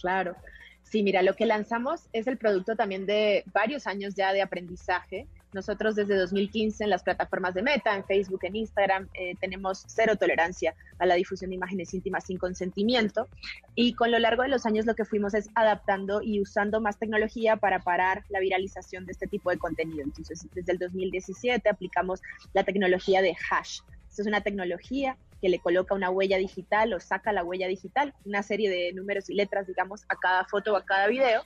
[0.00, 0.36] Claro.
[0.82, 5.26] Sí, mira, lo que lanzamos es el producto también de varios años ya de aprendizaje
[5.52, 10.14] nosotros desde 2015 en las plataformas de Meta, en Facebook, en Instagram, eh, tenemos cero
[10.16, 13.26] tolerancia a la difusión de imágenes íntimas sin consentimiento
[13.74, 16.98] y con lo largo de los años lo que fuimos es adaptando y usando más
[16.98, 20.02] tecnología para parar la viralización de este tipo de contenido.
[20.02, 22.20] Entonces, desde el 2017 aplicamos
[22.52, 23.80] la tecnología de hash.
[24.08, 28.14] Esta es una tecnología que le coloca una huella digital o saca la huella digital,
[28.24, 31.44] una serie de números y letras, digamos, a cada foto o a cada video.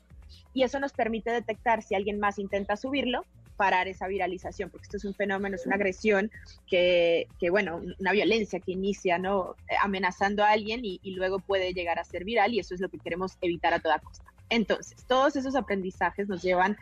[0.52, 3.24] Y eso nos permite detectar si alguien más intenta subirlo
[3.56, 6.30] parar esa viralización, porque esto es un fenómeno, es una agresión
[6.66, 9.54] que, que bueno, una violencia que inicia, ¿no?
[9.82, 12.88] Amenazando a alguien y, y luego puede llegar a ser viral y eso es lo
[12.88, 14.24] que queremos evitar a toda costa.
[14.50, 16.76] Entonces, todos esos aprendizajes nos llevan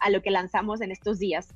[0.00, 1.48] a lo que lanzamos en estos días,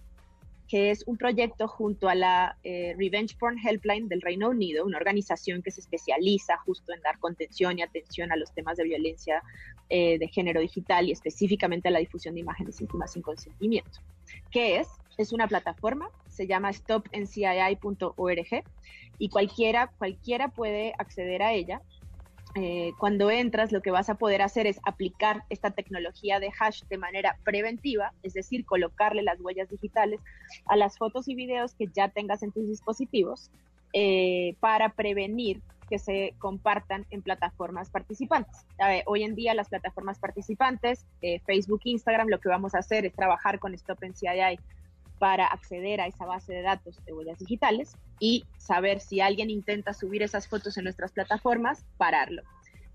[0.68, 4.98] que es un proyecto junto a la eh, Revenge Porn Helpline del Reino Unido, una
[4.98, 9.42] organización que se especializa justo en dar contención y atención a los temas de violencia
[9.90, 14.00] eh, de género digital y específicamente a la difusión de imágenes íntimas sin consentimiento.
[14.50, 14.88] ¿Qué es?
[15.16, 18.64] Es una plataforma, se llama stopncii.org
[19.18, 21.82] y cualquiera, cualquiera puede acceder a ella
[22.54, 26.82] eh, cuando entras lo que vas a poder hacer es aplicar esta tecnología de hash
[26.88, 30.20] de manera preventiva, es decir, colocarle las huellas digitales
[30.66, 33.50] a las fotos y videos que ya tengas en tus dispositivos
[33.92, 38.66] eh, para prevenir que se compartan en plataformas participantes.
[39.06, 43.12] hoy en día las plataformas participantes, eh, Facebook, Instagram, lo que vamos a hacer es
[43.14, 44.58] trabajar con Stop NCII
[45.18, 49.92] para acceder a esa base de datos de huellas digitales y saber si alguien intenta
[49.92, 52.42] subir esas fotos en nuestras plataformas, pararlo.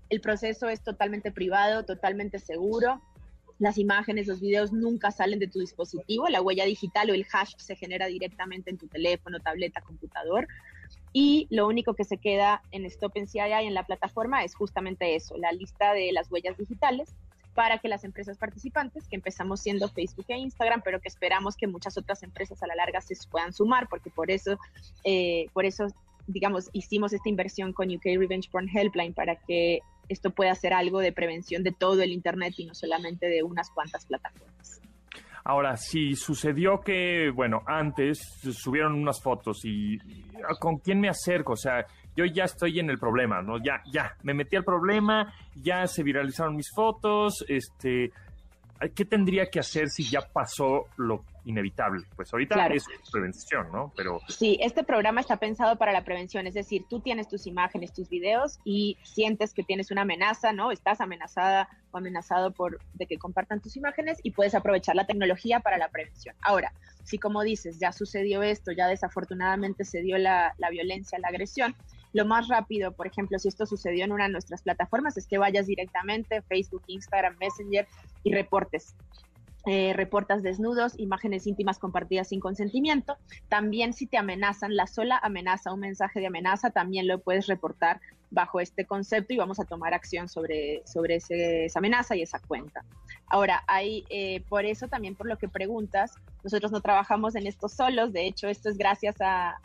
[0.08, 3.00] El proceso es totalmente privado, totalmente seguro.
[3.58, 6.28] Las imágenes, los videos nunca salen de tu dispositivo.
[6.28, 10.48] La huella digital o el hash se genera directamente en tu teléfono, tableta, computador.
[11.14, 15.38] Y lo único que se queda en Stop NCI en la plataforma es justamente eso,
[15.38, 17.14] la lista de las huellas digitales
[17.54, 21.68] para que las empresas participantes, que empezamos siendo Facebook e Instagram, pero que esperamos que
[21.68, 24.58] muchas otras empresas a la larga se puedan sumar, porque por eso,
[25.04, 25.86] eh, por eso
[26.26, 31.00] digamos, hicimos esta inversión con UK Revenge Porn Helpline para que esto pueda ser algo
[31.00, 34.80] de prevención de todo el Internet y no solamente de unas cuantas plataformas.
[35.46, 38.18] Ahora, si sucedió que, bueno, antes
[38.50, 39.98] subieron unas fotos y
[40.58, 41.52] ¿con quién me acerco?
[41.52, 41.84] O sea,
[42.16, 43.58] yo ya estoy en el problema, ¿no?
[43.62, 48.10] Ya, ya, me metí al problema, ya se viralizaron mis fotos, este,
[48.88, 52.04] ¿qué tendría que hacer si ya pasó lo inevitable?
[52.16, 53.92] Pues ahorita es prevención, ¿no?
[53.96, 57.92] Pero sí, este programa está pensado para la prevención, es decir, tú tienes tus imágenes,
[57.92, 60.72] tus videos y sientes que tienes una amenaza, ¿no?
[60.72, 65.60] Estás amenazada o amenazado por de que compartan tus imágenes y puedes aprovechar la tecnología
[65.60, 66.34] para la prevención.
[66.42, 66.72] Ahora,
[67.04, 71.76] si como dices, ya sucedió esto, ya desafortunadamente se dio la, la violencia, la agresión,
[72.14, 75.36] lo más rápido, por ejemplo, si esto sucedió en una de nuestras plataformas, es que
[75.36, 77.86] vayas directamente Facebook, Instagram, Messenger
[78.22, 78.94] y reportes.
[79.66, 83.16] Eh, reportas desnudos, imágenes íntimas compartidas sin consentimiento.
[83.48, 88.00] También si te amenazan, la sola amenaza, un mensaje de amenaza, también lo puedes reportar
[88.30, 92.84] bajo este concepto y vamos a tomar acción sobre, sobre esa amenaza y esa cuenta.
[93.26, 97.68] Ahora, hay, eh, por eso también por lo que preguntas, nosotros no trabajamos en esto
[97.68, 99.56] solos, de hecho esto es gracias a,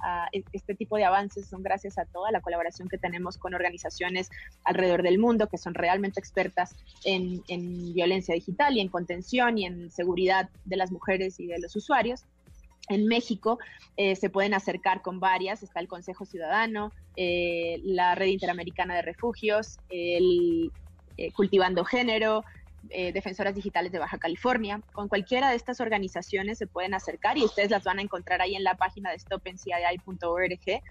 [0.53, 4.29] este tipo de avances, son gracias a toda la colaboración que tenemos con organizaciones
[4.63, 7.43] alrededor del mundo que son realmente expertas en
[7.93, 12.25] violencia digital y en contención y en seguridad de las mujeres y de los usuarios.
[12.89, 13.59] En México
[13.97, 19.03] eh, se pueden acercar con varias, está el Consejo Ciudadano, eh, la Red Interamericana de
[19.03, 20.71] Refugios, el
[21.17, 22.43] eh, Cultivando Género,
[22.91, 24.81] Defensoras Digitales de Baja California.
[24.93, 28.55] Con cualquiera de estas organizaciones se pueden acercar y ustedes las van a encontrar ahí
[28.55, 30.81] en la página de stopencii.org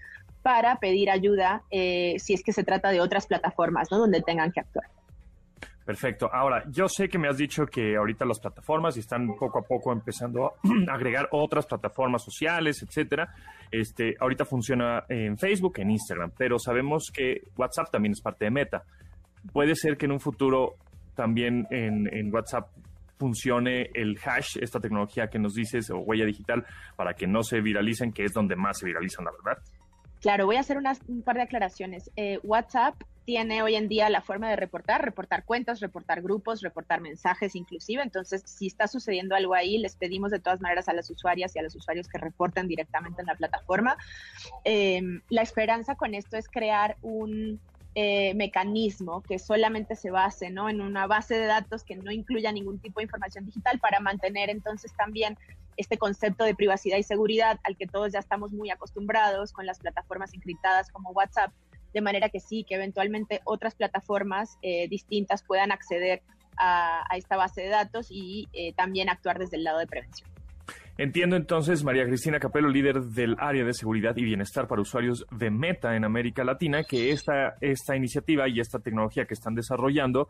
[0.43, 3.97] para pedir ayuda si es que se trata de otras plataformas ¿no?
[3.97, 4.85] donde tengan que actuar.
[5.89, 6.29] Perfecto.
[6.31, 9.91] Ahora, yo sé que me has dicho que ahorita las plataformas están poco a poco
[9.91, 10.53] empezando a
[10.93, 13.33] agregar otras plataformas sociales, etcétera.
[13.71, 18.51] Este, ahorita funciona en Facebook, en Instagram, pero sabemos que WhatsApp también es parte de
[18.51, 18.83] Meta.
[19.51, 20.75] Puede ser que en un futuro
[21.15, 22.67] también en, WhatsApp
[23.17, 27.61] funcione el hash, esta tecnología que nos dices, o huella digital, para que no se
[27.61, 29.63] viralicen, que es donde más se viralizan, la verdad.
[30.21, 32.11] Claro, voy a hacer un par de aclaraciones.
[32.15, 32.93] Eh, WhatsApp
[33.29, 38.01] tiene hoy en día la forma de reportar, reportar cuentas, reportar grupos, reportar mensajes inclusive.
[38.01, 41.59] Entonces, si está sucediendo algo ahí, les pedimos de todas maneras a las usuarias y
[41.59, 43.97] a los usuarios que reporten directamente en la plataforma.
[44.63, 47.59] Em, la esperanza con esto es crear un
[47.93, 50.67] eh, mecanismo que solamente se base ¿no?
[50.67, 54.49] en una base de datos que no incluya ningún tipo de información digital para mantener
[54.49, 55.37] entonces también
[55.77, 59.79] este concepto de privacidad y seguridad al que todos ya estamos muy acostumbrados con las
[59.79, 61.51] plataformas encriptadas como WhatsApp,
[61.93, 66.21] de manera que sí, que eventualmente otras plataformas eh, distintas puedan acceder
[66.57, 70.29] a, esta base de datos y eh, también actuar desde el lado de prevención.
[70.97, 75.49] Entiendo entonces, María Cristina Capello, líder del área de seguridad y bienestar para usuarios de
[75.49, 80.27] Meta en América Latina, que esta, esta iniciativa y esta tecnología que están desarrollando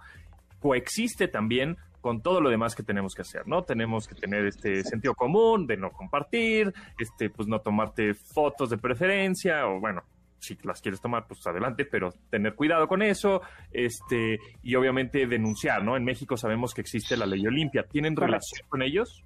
[0.60, 3.64] coexiste también con todo lo demás que tenemos que hacer, ¿no?
[3.64, 8.78] Tenemos que tener este sentido común de no compartir, este, pues no tomarte fotos de
[8.78, 10.04] preferencia, o bueno,
[10.40, 15.84] si las quieres tomar, pues adelante, pero tener cuidado con eso, este, y obviamente denunciar,
[15.84, 15.96] ¿no?
[15.96, 17.84] En México sabemos que existe la ley Olimpia.
[17.84, 19.24] ¿Tienen relación con ellos?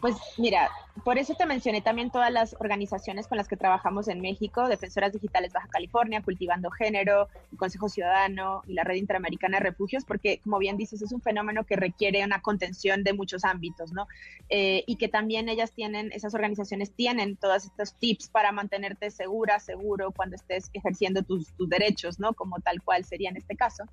[0.00, 0.70] Pues mira,
[1.04, 5.12] por eso te mencioné también todas las organizaciones con las que trabajamos en México, Defensoras
[5.12, 10.58] Digitales Baja California, Cultivando Género, Consejo Ciudadano y la Red Interamericana de Refugios, porque como
[10.58, 14.08] bien dices, es un fenómeno que requiere una contención de muchos ámbitos, ¿no?
[14.48, 19.60] Eh, y que también ellas tienen, esas organizaciones tienen todos estos tips para mantenerte segura,
[19.60, 22.34] seguro cuando estés ejerciendo tus, tus derechos, ¿no?
[22.34, 23.84] Como tal cual sería en este caso.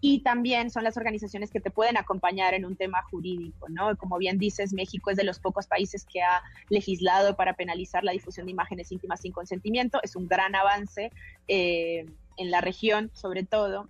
[0.00, 3.96] Y también son las organizaciones que te pueden acompañar en un tema jurídico, ¿no?
[3.96, 8.12] Como bien dices, México es de los pocos países que ha legislado para penalizar la
[8.12, 10.00] difusión de imágenes íntimas sin consentimiento.
[10.02, 11.12] Es un gran avance
[11.46, 13.88] eh, en la región, sobre todo.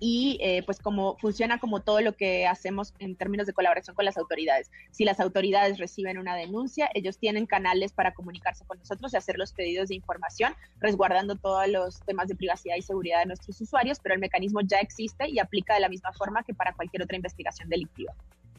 [0.00, 4.04] Y eh, pues como funciona como todo lo que hacemos en términos de colaboración con
[4.04, 4.70] las autoridades.
[4.90, 9.38] Si las autoridades reciben una denuncia, ellos tienen canales para comunicarse con nosotros y hacer
[9.38, 13.98] los pedidos de información, resguardando todos los temas de privacidad y seguridad de nuestros usuarios,
[14.02, 17.16] pero el mecanismo ya existe y aplica de la misma forma que para cualquier otra
[17.16, 18.14] investigación delictiva.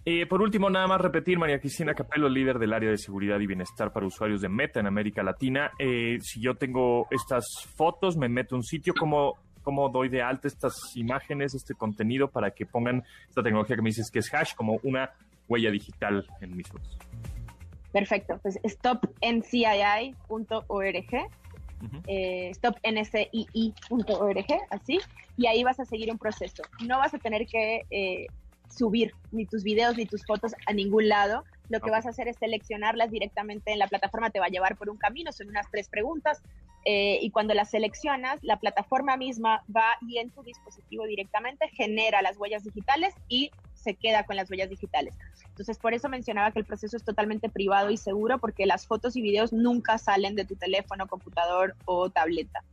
[0.08, 3.48] Eh, por último, nada más repetir, María Cristina Capello, líder del área de seguridad y
[3.48, 5.72] bienestar para usuarios de Meta en América Latina.
[5.80, 7.44] Eh, si yo tengo estas
[7.76, 12.30] fotos, me meto a un sitio, ¿cómo, ¿cómo doy de alta estas imágenes, este contenido
[12.30, 15.10] para que pongan esta tecnología que me dices que es hash como una
[15.48, 17.00] huella digital en mis fotos?
[17.92, 20.14] Perfecto, pues stopncii.org,
[22.06, 25.00] eh, stopncii.org, así,
[25.36, 26.62] y ahí vas a seguir un proceso.
[26.86, 28.28] No vas a tener que eh,
[28.70, 31.44] subir ni tus videos ni tus fotos a ningún lado.
[31.70, 34.78] Lo que vas a hacer es seleccionarlas directamente en la plataforma, te va a llevar
[34.78, 36.42] por un camino, son unas tres preguntas.
[36.88, 42.22] Eh, y cuando las seleccionas, la plataforma misma va y en tu dispositivo directamente genera
[42.22, 45.16] las huellas digitales y se queda con las huellas digitales.
[45.48, 49.16] Entonces, por eso mencionaba que el proceso es totalmente privado y seguro, porque las fotos
[49.16, 52.64] y videos nunca salen de tu teléfono, computador o tableta.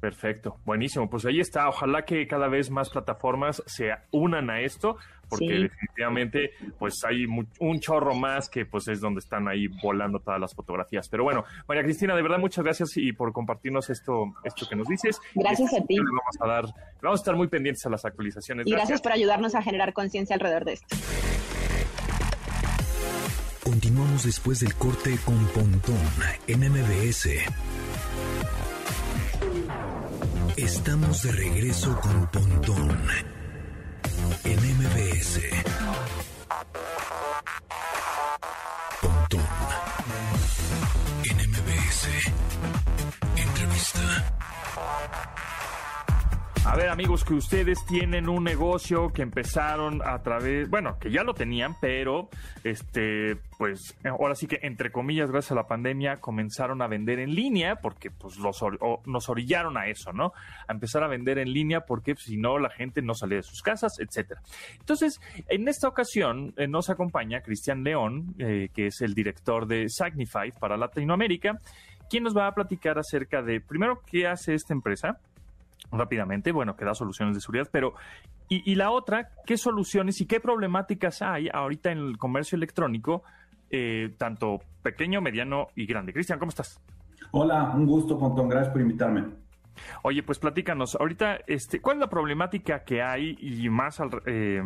[0.00, 1.08] Perfecto, buenísimo.
[1.08, 1.68] Pues ahí está.
[1.68, 7.26] Ojalá que cada vez más plataformas se unan a esto, porque definitivamente pues hay
[7.60, 11.08] un chorro más que pues es donde están ahí volando todas las fotografías.
[11.08, 14.88] Pero bueno, María Cristina, de verdad muchas gracias y por compartirnos esto, esto que nos
[14.88, 15.20] dices.
[15.34, 15.96] Gracias a ti.
[15.98, 16.64] Vamos a dar,
[17.02, 18.66] vamos a estar muy pendientes a las actualizaciones.
[18.66, 20.96] Y gracias, por ayudarnos a generar conciencia alrededor de esto.
[23.62, 25.98] Continuamos después del corte con Pontón
[26.46, 27.28] en MBS.
[30.56, 33.35] Estamos de regreso con Pontón
[34.46, 35.40] en MBS.
[39.00, 39.46] Pontón
[41.24, 42.08] en MBS.
[43.36, 44.06] Entrevista.
[46.66, 51.22] A ver, amigos, que ustedes tienen un negocio que empezaron a través, bueno, que ya
[51.22, 52.28] lo tenían, pero
[52.64, 57.36] este, pues ahora sí que entre comillas, gracias a la pandemia, comenzaron a vender en
[57.36, 58.64] línea, porque pues los,
[59.06, 60.32] nos orillaron a eso, ¿no?
[60.66, 63.42] A empezar a vender en línea porque pues, si no la gente no salía de
[63.44, 64.42] sus casas, etcétera.
[64.80, 69.88] Entonces, en esta ocasión eh, nos acompaña Cristian León, eh, que es el director de
[69.88, 71.60] Signify para Latinoamérica,
[72.10, 75.20] quien nos va a platicar acerca de, primero, qué hace esta empresa,
[75.90, 77.94] rápidamente, bueno, que da soluciones de seguridad, pero
[78.48, 83.24] y, la otra, ¿qué soluciones y qué problemáticas hay ahorita en el comercio electrónico,
[83.70, 86.12] eh, tanto pequeño, mediano y grande?
[86.12, 86.80] Cristian, ¿cómo estás?
[87.32, 89.24] Hola, un gusto, Pontón, gracias por invitarme.
[90.02, 94.62] Oye, pues platícanos, ahorita, este, ¿cuál es la problemática que hay y más, eh,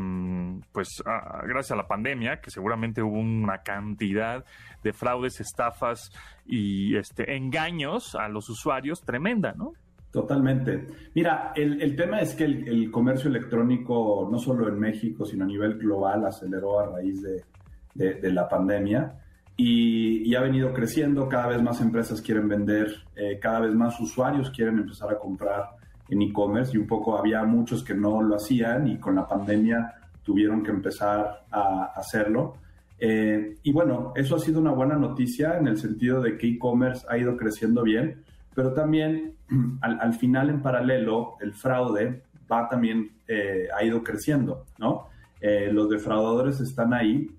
[0.73, 4.45] pues, gracias a la pandemia, que seguramente hubo una cantidad
[4.83, 6.13] de fraudes, estafas
[6.47, 9.73] y este, engaños a los usuarios tremenda, ¿no?
[10.11, 10.89] Totalmente.
[11.15, 15.79] Mira, el, tema es que el, comercio electrónico, no solo en México, sino a nivel
[15.79, 19.15] global, aceleró a raíz de, la pandemia
[19.57, 21.29] y, ha venido creciendo.
[21.29, 25.65] Cada vez más empresas quieren vender, eh, cada vez más usuarios quieren empezar a comprar
[26.09, 29.95] en e-commerce y un poco había muchos que no lo hacían y con la pandemia
[30.25, 32.57] tuvieron que empezar a hacerlo.
[32.99, 37.07] Eh, y bueno, eso ha sido una buena noticia en el sentido de que e-commerce
[37.09, 38.25] ha ido creciendo bien
[38.61, 39.37] pero también
[39.81, 45.09] al, final en paralelo el fraude va también, eh, ha ido creciendo, ¿no?
[45.41, 47.31] Eh, los defraudadores están ahí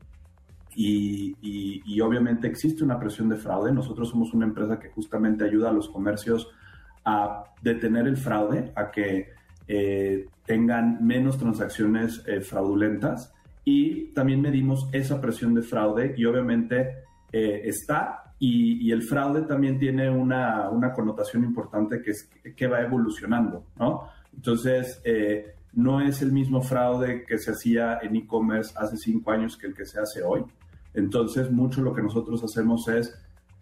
[0.75, 1.35] y,
[1.85, 3.71] y, obviamente existe una presión de fraude.
[3.71, 6.49] Nosotros somos una empresa que justamente ayuda a los comercios
[7.05, 9.29] a detener el fraude, a que
[9.67, 13.31] eh, tengan menos transacciones fraudulentas
[13.63, 20.09] y también medimos esa presión de fraude y obviamente está y, el fraude también tiene
[20.09, 24.07] una, connotación importante que es que va evolucionando, ¿no?
[24.33, 29.55] Entonces, eh, no es el mismo fraude que se hacía en e-commerce hace cinco años
[29.55, 30.43] que el que se hace hoy.
[30.95, 33.15] Entonces, mucho lo que nosotros hacemos es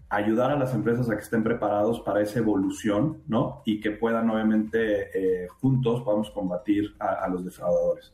[0.07, 3.61] ayudar a las empresas a que estén preparados para esa evolución, ¿no?
[3.65, 5.09] Y que puedan, obviamente,
[5.43, 8.13] eh, juntos, podamos combatir a los defraudadores.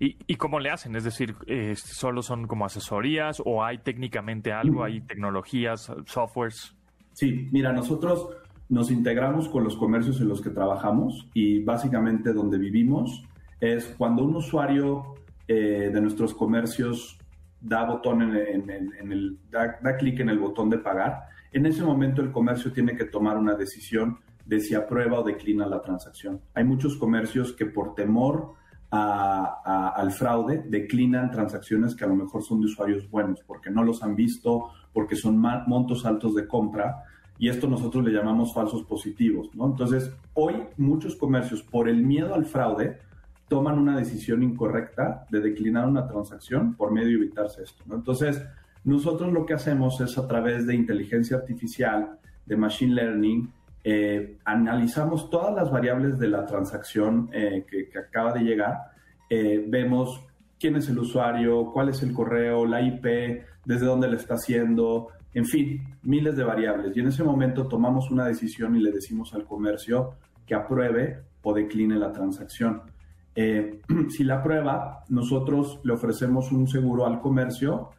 [0.00, 0.94] ¿Y, cómo le hacen?
[0.94, 6.74] Es decir, eh, ¿solo son como asesorías o hay técnicamente algo, hay tecnologías, softwares?
[7.14, 8.28] Sí, mira, nosotros
[8.68, 13.24] nos integramos con los comercios en los que trabajamos y básicamente donde vivimos
[13.60, 15.16] es cuando un usuario
[15.48, 17.18] eh, de nuestros comercios
[17.60, 18.70] da botón en,
[19.10, 22.94] el da, da clic en el botón de pagar, en ese momento el comercio tiene
[22.94, 26.40] que tomar una decisión de si aprueba o declina la transacción.
[26.54, 28.54] Hay muchos comercios que por temor
[28.90, 34.02] al fraude declinan transacciones que a lo mejor son de usuarios buenos, porque no los
[34.02, 37.04] han visto, porque son montos altos de compra,
[37.38, 39.66] y esto nosotros le llamamos falsos positivos, ¿no?
[39.66, 42.98] Entonces, hoy muchos comercios, por el miedo al fraude,
[43.48, 47.84] toman una decisión incorrecta de declinar una transacción por medio de evitarse esto.
[47.94, 48.42] Entonces,
[48.84, 53.52] nosotros lo que hacemos es a través de inteligencia artificial, de machine learning,
[53.84, 58.76] eh, analizamos todas las variables de la transacción eh, que, acaba de llegar,
[59.30, 60.26] eh, vemos
[60.58, 63.04] quién es el usuario, cuál es el correo, la IP,
[63.64, 66.96] desde dónde le está haciendo, en fin, miles de variables.
[66.96, 70.14] Y en ese momento tomamos una decisión y le decimos al comercio
[70.44, 72.82] que apruebe o decline la transacción.
[74.08, 77.90] si la aprueba, nosotros le ofrecemos un seguro al comercio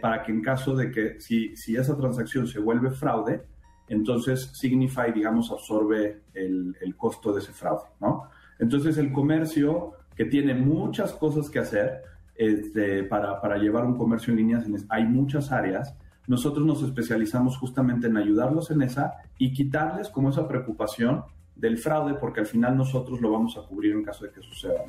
[0.00, 3.42] para que en caso de que si esa transacción se vuelve fraude,
[3.88, 8.24] entonces Signify, digamos, absorbe el, costo de ese fraude, ¿no?
[8.58, 12.02] Entonces el comercio, que tiene muchas cosas que hacer
[12.34, 15.94] este, para, para, llevar un comercio en línea, hay muchas áreas,
[16.26, 21.24] nosotros nos especializamos justamente en ayudarlos en esa y quitarles como esa preocupación
[21.56, 24.84] del fraude, porque al final nosotros lo vamos a cubrir en caso de que suceda.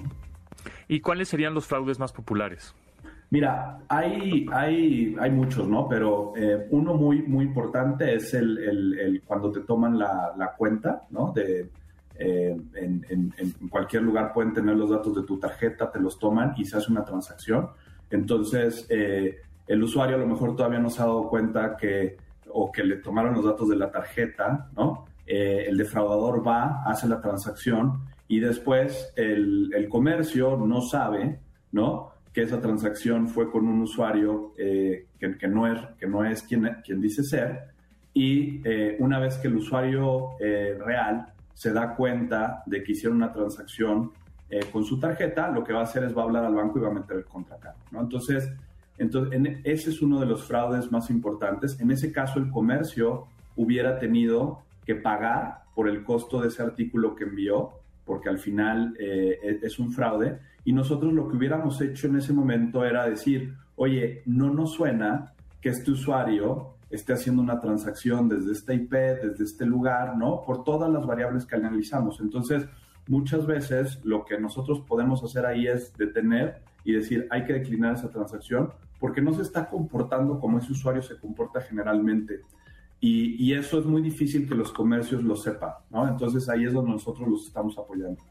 [0.87, 2.75] ¿Y cuáles serían los fraudes más populares?
[3.31, 5.87] Mira, hay, hay, hay muchos, ¿no?
[5.87, 11.03] Pero eh, uno muy, muy importante es el, el, cuando te toman la, la cuenta,
[11.11, 11.31] ¿no?
[11.31, 11.69] De,
[12.17, 13.33] eh, en,
[13.69, 16.91] cualquier lugar pueden tener los datos de tu tarjeta, te los toman y se hace
[16.91, 17.69] una transacción.
[18.09, 22.17] Entonces, eh, el usuario a lo mejor todavía no se ha dado cuenta que,
[22.51, 25.05] o que le tomaron los datos de la tarjeta, ¿no?
[25.31, 31.39] el defraudador va, hace la transacción y después el, el comercio no sabe,
[31.71, 32.13] ¿no?
[32.33, 36.69] Que esa transacción fue con un usuario eh, que, no es, que no es quien,
[36.83, 37.69] quien dice ser,
[38.13, 43.17] y eh, una vez que el usuario eh, real se da cuenta de que hicieron
[43.17, 44.11] una transacción
[44.71, 46.81] con su tarjeta, lo que va a hacer es va a hablar al banco y
[46.81, 47.77] va a meter el contracargo.
[47.91, 48.01] ¿no?
[48.01, 48.51] Entonces,
[48.97, 51.79] entonces ese es uno de los fraudes más importantes.
[51.79, 53.27] En ese caso, el comercio
[53.57, 57.73] hubiera tenido que pagar por el costo de ese artículo que envió
[58.05, 60.39] porque al final e-, es un fraude.
[60.65, 65.33] Y nosotros lo que hubiéramos hecho en ese momento era decir, oye, no nos suena
[65.61, 70.41] que este usuario esté haciendo una transacción desde este IP, desde este lugar, ¿no?
[70.45, 72.19] Por todas las variables que analizamos.
[72.19, 72.65] Entonces,
[73.07, 77.95] muchas veces lo que nosotros podemos hacer ahí es detener y decir, hay que declinar
[77.95, 82.41] esa transacción porque no se está comportando como ese usuario se comporta generalmente.
[83.01, 86.05] Y, eso es muy difícil que los comercios lo sepan, ¿no?
[86.05, 88.21] Entonces ahí es donde nosotros los estamos apoyando.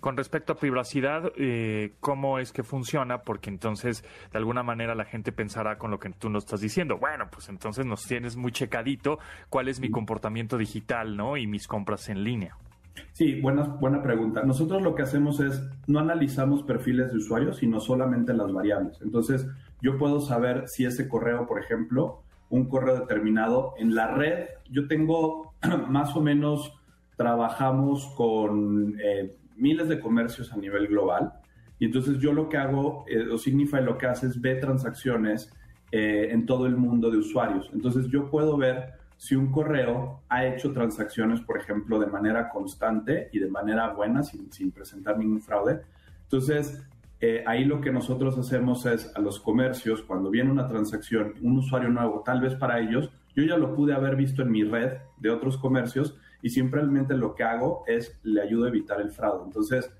[0.00, 3.22] Con respecto a privacidad, eh, ¿cómo es que funciona?
[3.22, 6.98] Porque entonces, de alguna manera, la gente pensará con lo que tú nos estás diciendo.
[6.98, 9.18] Bueno, pues entonces nos tienes muy checadito
[9.48, 11.36] cuál es mi comportamiento digital, ¿no?
[11.36, 12.56] Y mis compras en línea.
[13.12, 14.42] Sí, buena, buena pregunta.
[14.42, 19.00] Nosotros lo que hacemos es, no analizamos perfiles de usuarios, sino solamente las variables.
[19.02, 19.46] Entonces,
[19.80, 24.86] yo puedo saber si ese correo, por ejemplo, un correo determinado en la red, yo
[24.86, 25.54] tengo
[25.88, 26.74] más o menos,
[27.16, 31.32] trabajamos con eh, miles de comercios a nivel global.
[31.78, 35.52] Y entonces yo lo que hago, eh, o Signify lo que hace es ver transacciones
[35.92, 37.70] eh, en todo el mundo de usuarios.
[37.72, 43.28] Entonces yo puedo ver si un correo ha hecho transacciones, por ejemplo, de manera constante
[43.32, 45.80] y de manera buena, sin, sin presentar ningún fraude.
[46.22, 46.82] Entonces,
[47.20, 51.58] eh, ahí lo que nosotros hacemos es a los comercios, cuando viene una transacción, un
[51.58, 54.98] usuario nuevo, tal vez para ellos, yo ya lo pude haber visto en mi red
[55.16, 59.44] de otros comercios y simplemente lo que hago es le ayudo a evitar el fraude.
[59.44, 59.90] Entonces,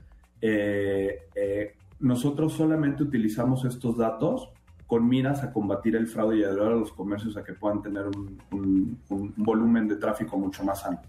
[0.40, 4.50] eh, eh, nosotros solamente utilizamos estos datos
[4.86, 8.06] con miras a combatir el fraude y ayudar a los comercios a que puedan tener
[8.06, 11.08] un, un volumen de tráfico mucho más alto.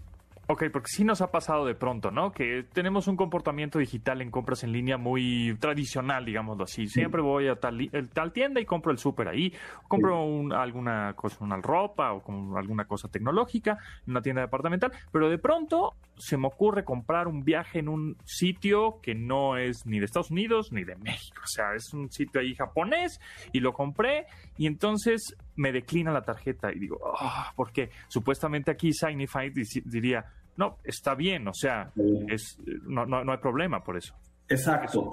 [0.52, 2.32] Ok, porque sí nos ha pasado de pronto, ¿no?
[2.32, 6.88] Que tenemos un comportamiento digital en compras en línea muy tradicional, digámoslo así.
[6.88, 9.54] Siempre voy a tal, tal tienda y compro el súper ahí.
[9.86, 14.90] Compro alguna cosa, una ropa o alguna cosa tecnológica en una tienda departamental.
[15.12, 19.86] Pero de pronto se me ocurre comprar un viaje en un sitio que no es
[19.86, 21.42] ni de Estados Unidos ni de México.
[21.44, 23.20] O sea, es un sitio ahí japonés
[23.52, 24.26] y lo compré
[24.58, 29.52] y entonces me declina la tarjeta y digo, oh, porque supuestamente aquí Signify
[29.84, 30.24] diría
[30.56, 31.90] no, está bien, o sea,
[32.28, 34.14] es, no, no, hay problema por eso.
[34.48, 35.08] Exacto,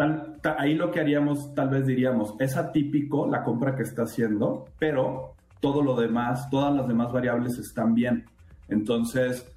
[0.58, 5.36] ahí lo que haríamos, tal vez diríamos, es atípico la compra que está haciendo, pero
[5.60, 8.26] todo lo demás, todas las demás variables están bien.
[8.68, 9.50] Entonces,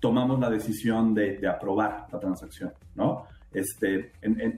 [0.00, 3.24] tomamos la decisión de, aprobar la transacción, ¿no?
[3.52, 4.12] Este,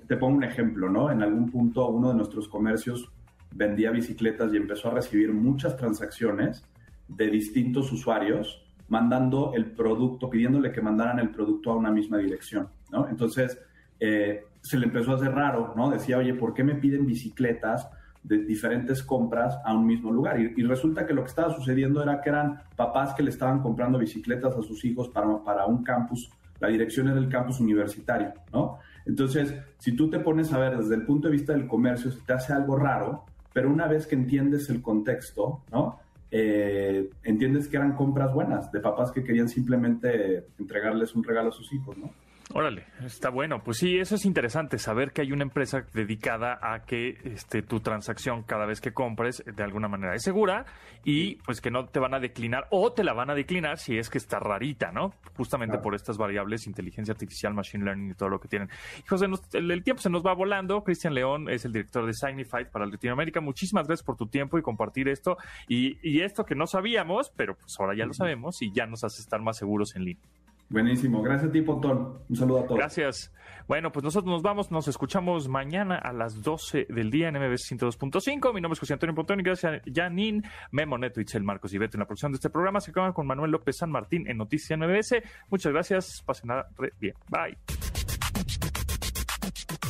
[0.06, 1.10] te pongo un ejemplo, ¿no?
[1.10, 3.10] En algún punto uno de nuestros comercios
[3.54, 6.64] vendía bicicletas y empezó a recibir muchas transacciones
[7.06, 12.68] de distintos usuarios mandando el producto, pidiéndole que mandaran el producto a una misma dirección,
[12.90, 13.08] ¿no?
[13.08, 13.60] Entonces,
[14.00, 15.90] eh, se le empezó a hacer raro, ¿no?
[15.90, 17.88] Decía, oye, ¿por qué me piden bicicletas
[18.22, 20.40] de diferentes compras a un mismo lugar?
[20.40, 23.98] Y, resulta que lo que estaba sucediendo era que eran papás que le estaban comprando
[23.98, 26.30] bicicletas a sus hijos para, para un campus,
[26.60, 28.78] la dirección era el campus universitario, ¿no?
[29.06, 32.20] Entonces, si tú te pones a ver desde el punto de vista del comercio, se
[32.20, 35.98] te hace algo raro, pero una vez que entiendes el contexto, ¿no?
[36.30, 41.52] Eh, entiendes que eran compras buenas de papás que querían simplemente entregarles un regalo a
[41.52, 42.10] sus hijos, ¿no?
[42.54, 43.62] Órale, está bueno.
[43.62, 47.80] Pues sí, eso es interesante, saber que hay una empresa dedicada a que este, tu
[47.80, 50.64] transacción cada vez que compres de alguna manera es segura
[51.04, 53.98] y pues que no te van a declinar o te la van a declinar si
[53.98, 55.12] es que está rarita, ¿no?
[55.36, 58.70] Justamente por estas variables, inteligencia artificial, machine learning y todo lo que tienen.
[59.06, 60.82] José, el, tiempo se nos va volando.
[60.82, 63.42] Cristian León es el director de Signified para Latinoamérica.
[63.42, 65.36] Muchísimas gracias por tu tiempo y compartir esto
[65.68, 69.04] y, y esto que no sabíamos, pero pues ahora ya lo sabemos y ya nos
[69.04, 70.37] hace estar más seguros en línea.
[70.70, 71.22] Buenísimo.
[71.22, 72.18] Gracias a ti, Pontón.
[72.28, 72.78] Un saludo a todos.
[72.78, 73.32] Gracias.
[73.66, 77.70] Bueno, pues nosotros nos vamos, nos escuchamos mañana a las 12 del día en MBS
[77.70, 78.54] 102.5.
[78.54, 81.78] Mi nombre es José Antonio Pontón y gracias a Janine, Memo Neto, Itzel Marcos y
[81.78, 82.80] Beto en la producción de este programa.
[82.80, 85.22] Se acaban con Manuel López San Martín en Noticias MBS.
[85.50, 86.22] Muchas gracias.
[86.24, 87.14] Pasen nada bien.
[87.28, 87.56] Bye.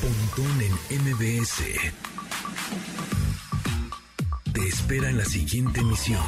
[0.00, 0.60] Pontón
[0.90, 1.64] en MBS.
[4.52, 6.22] Te espera en la siguiente emisión.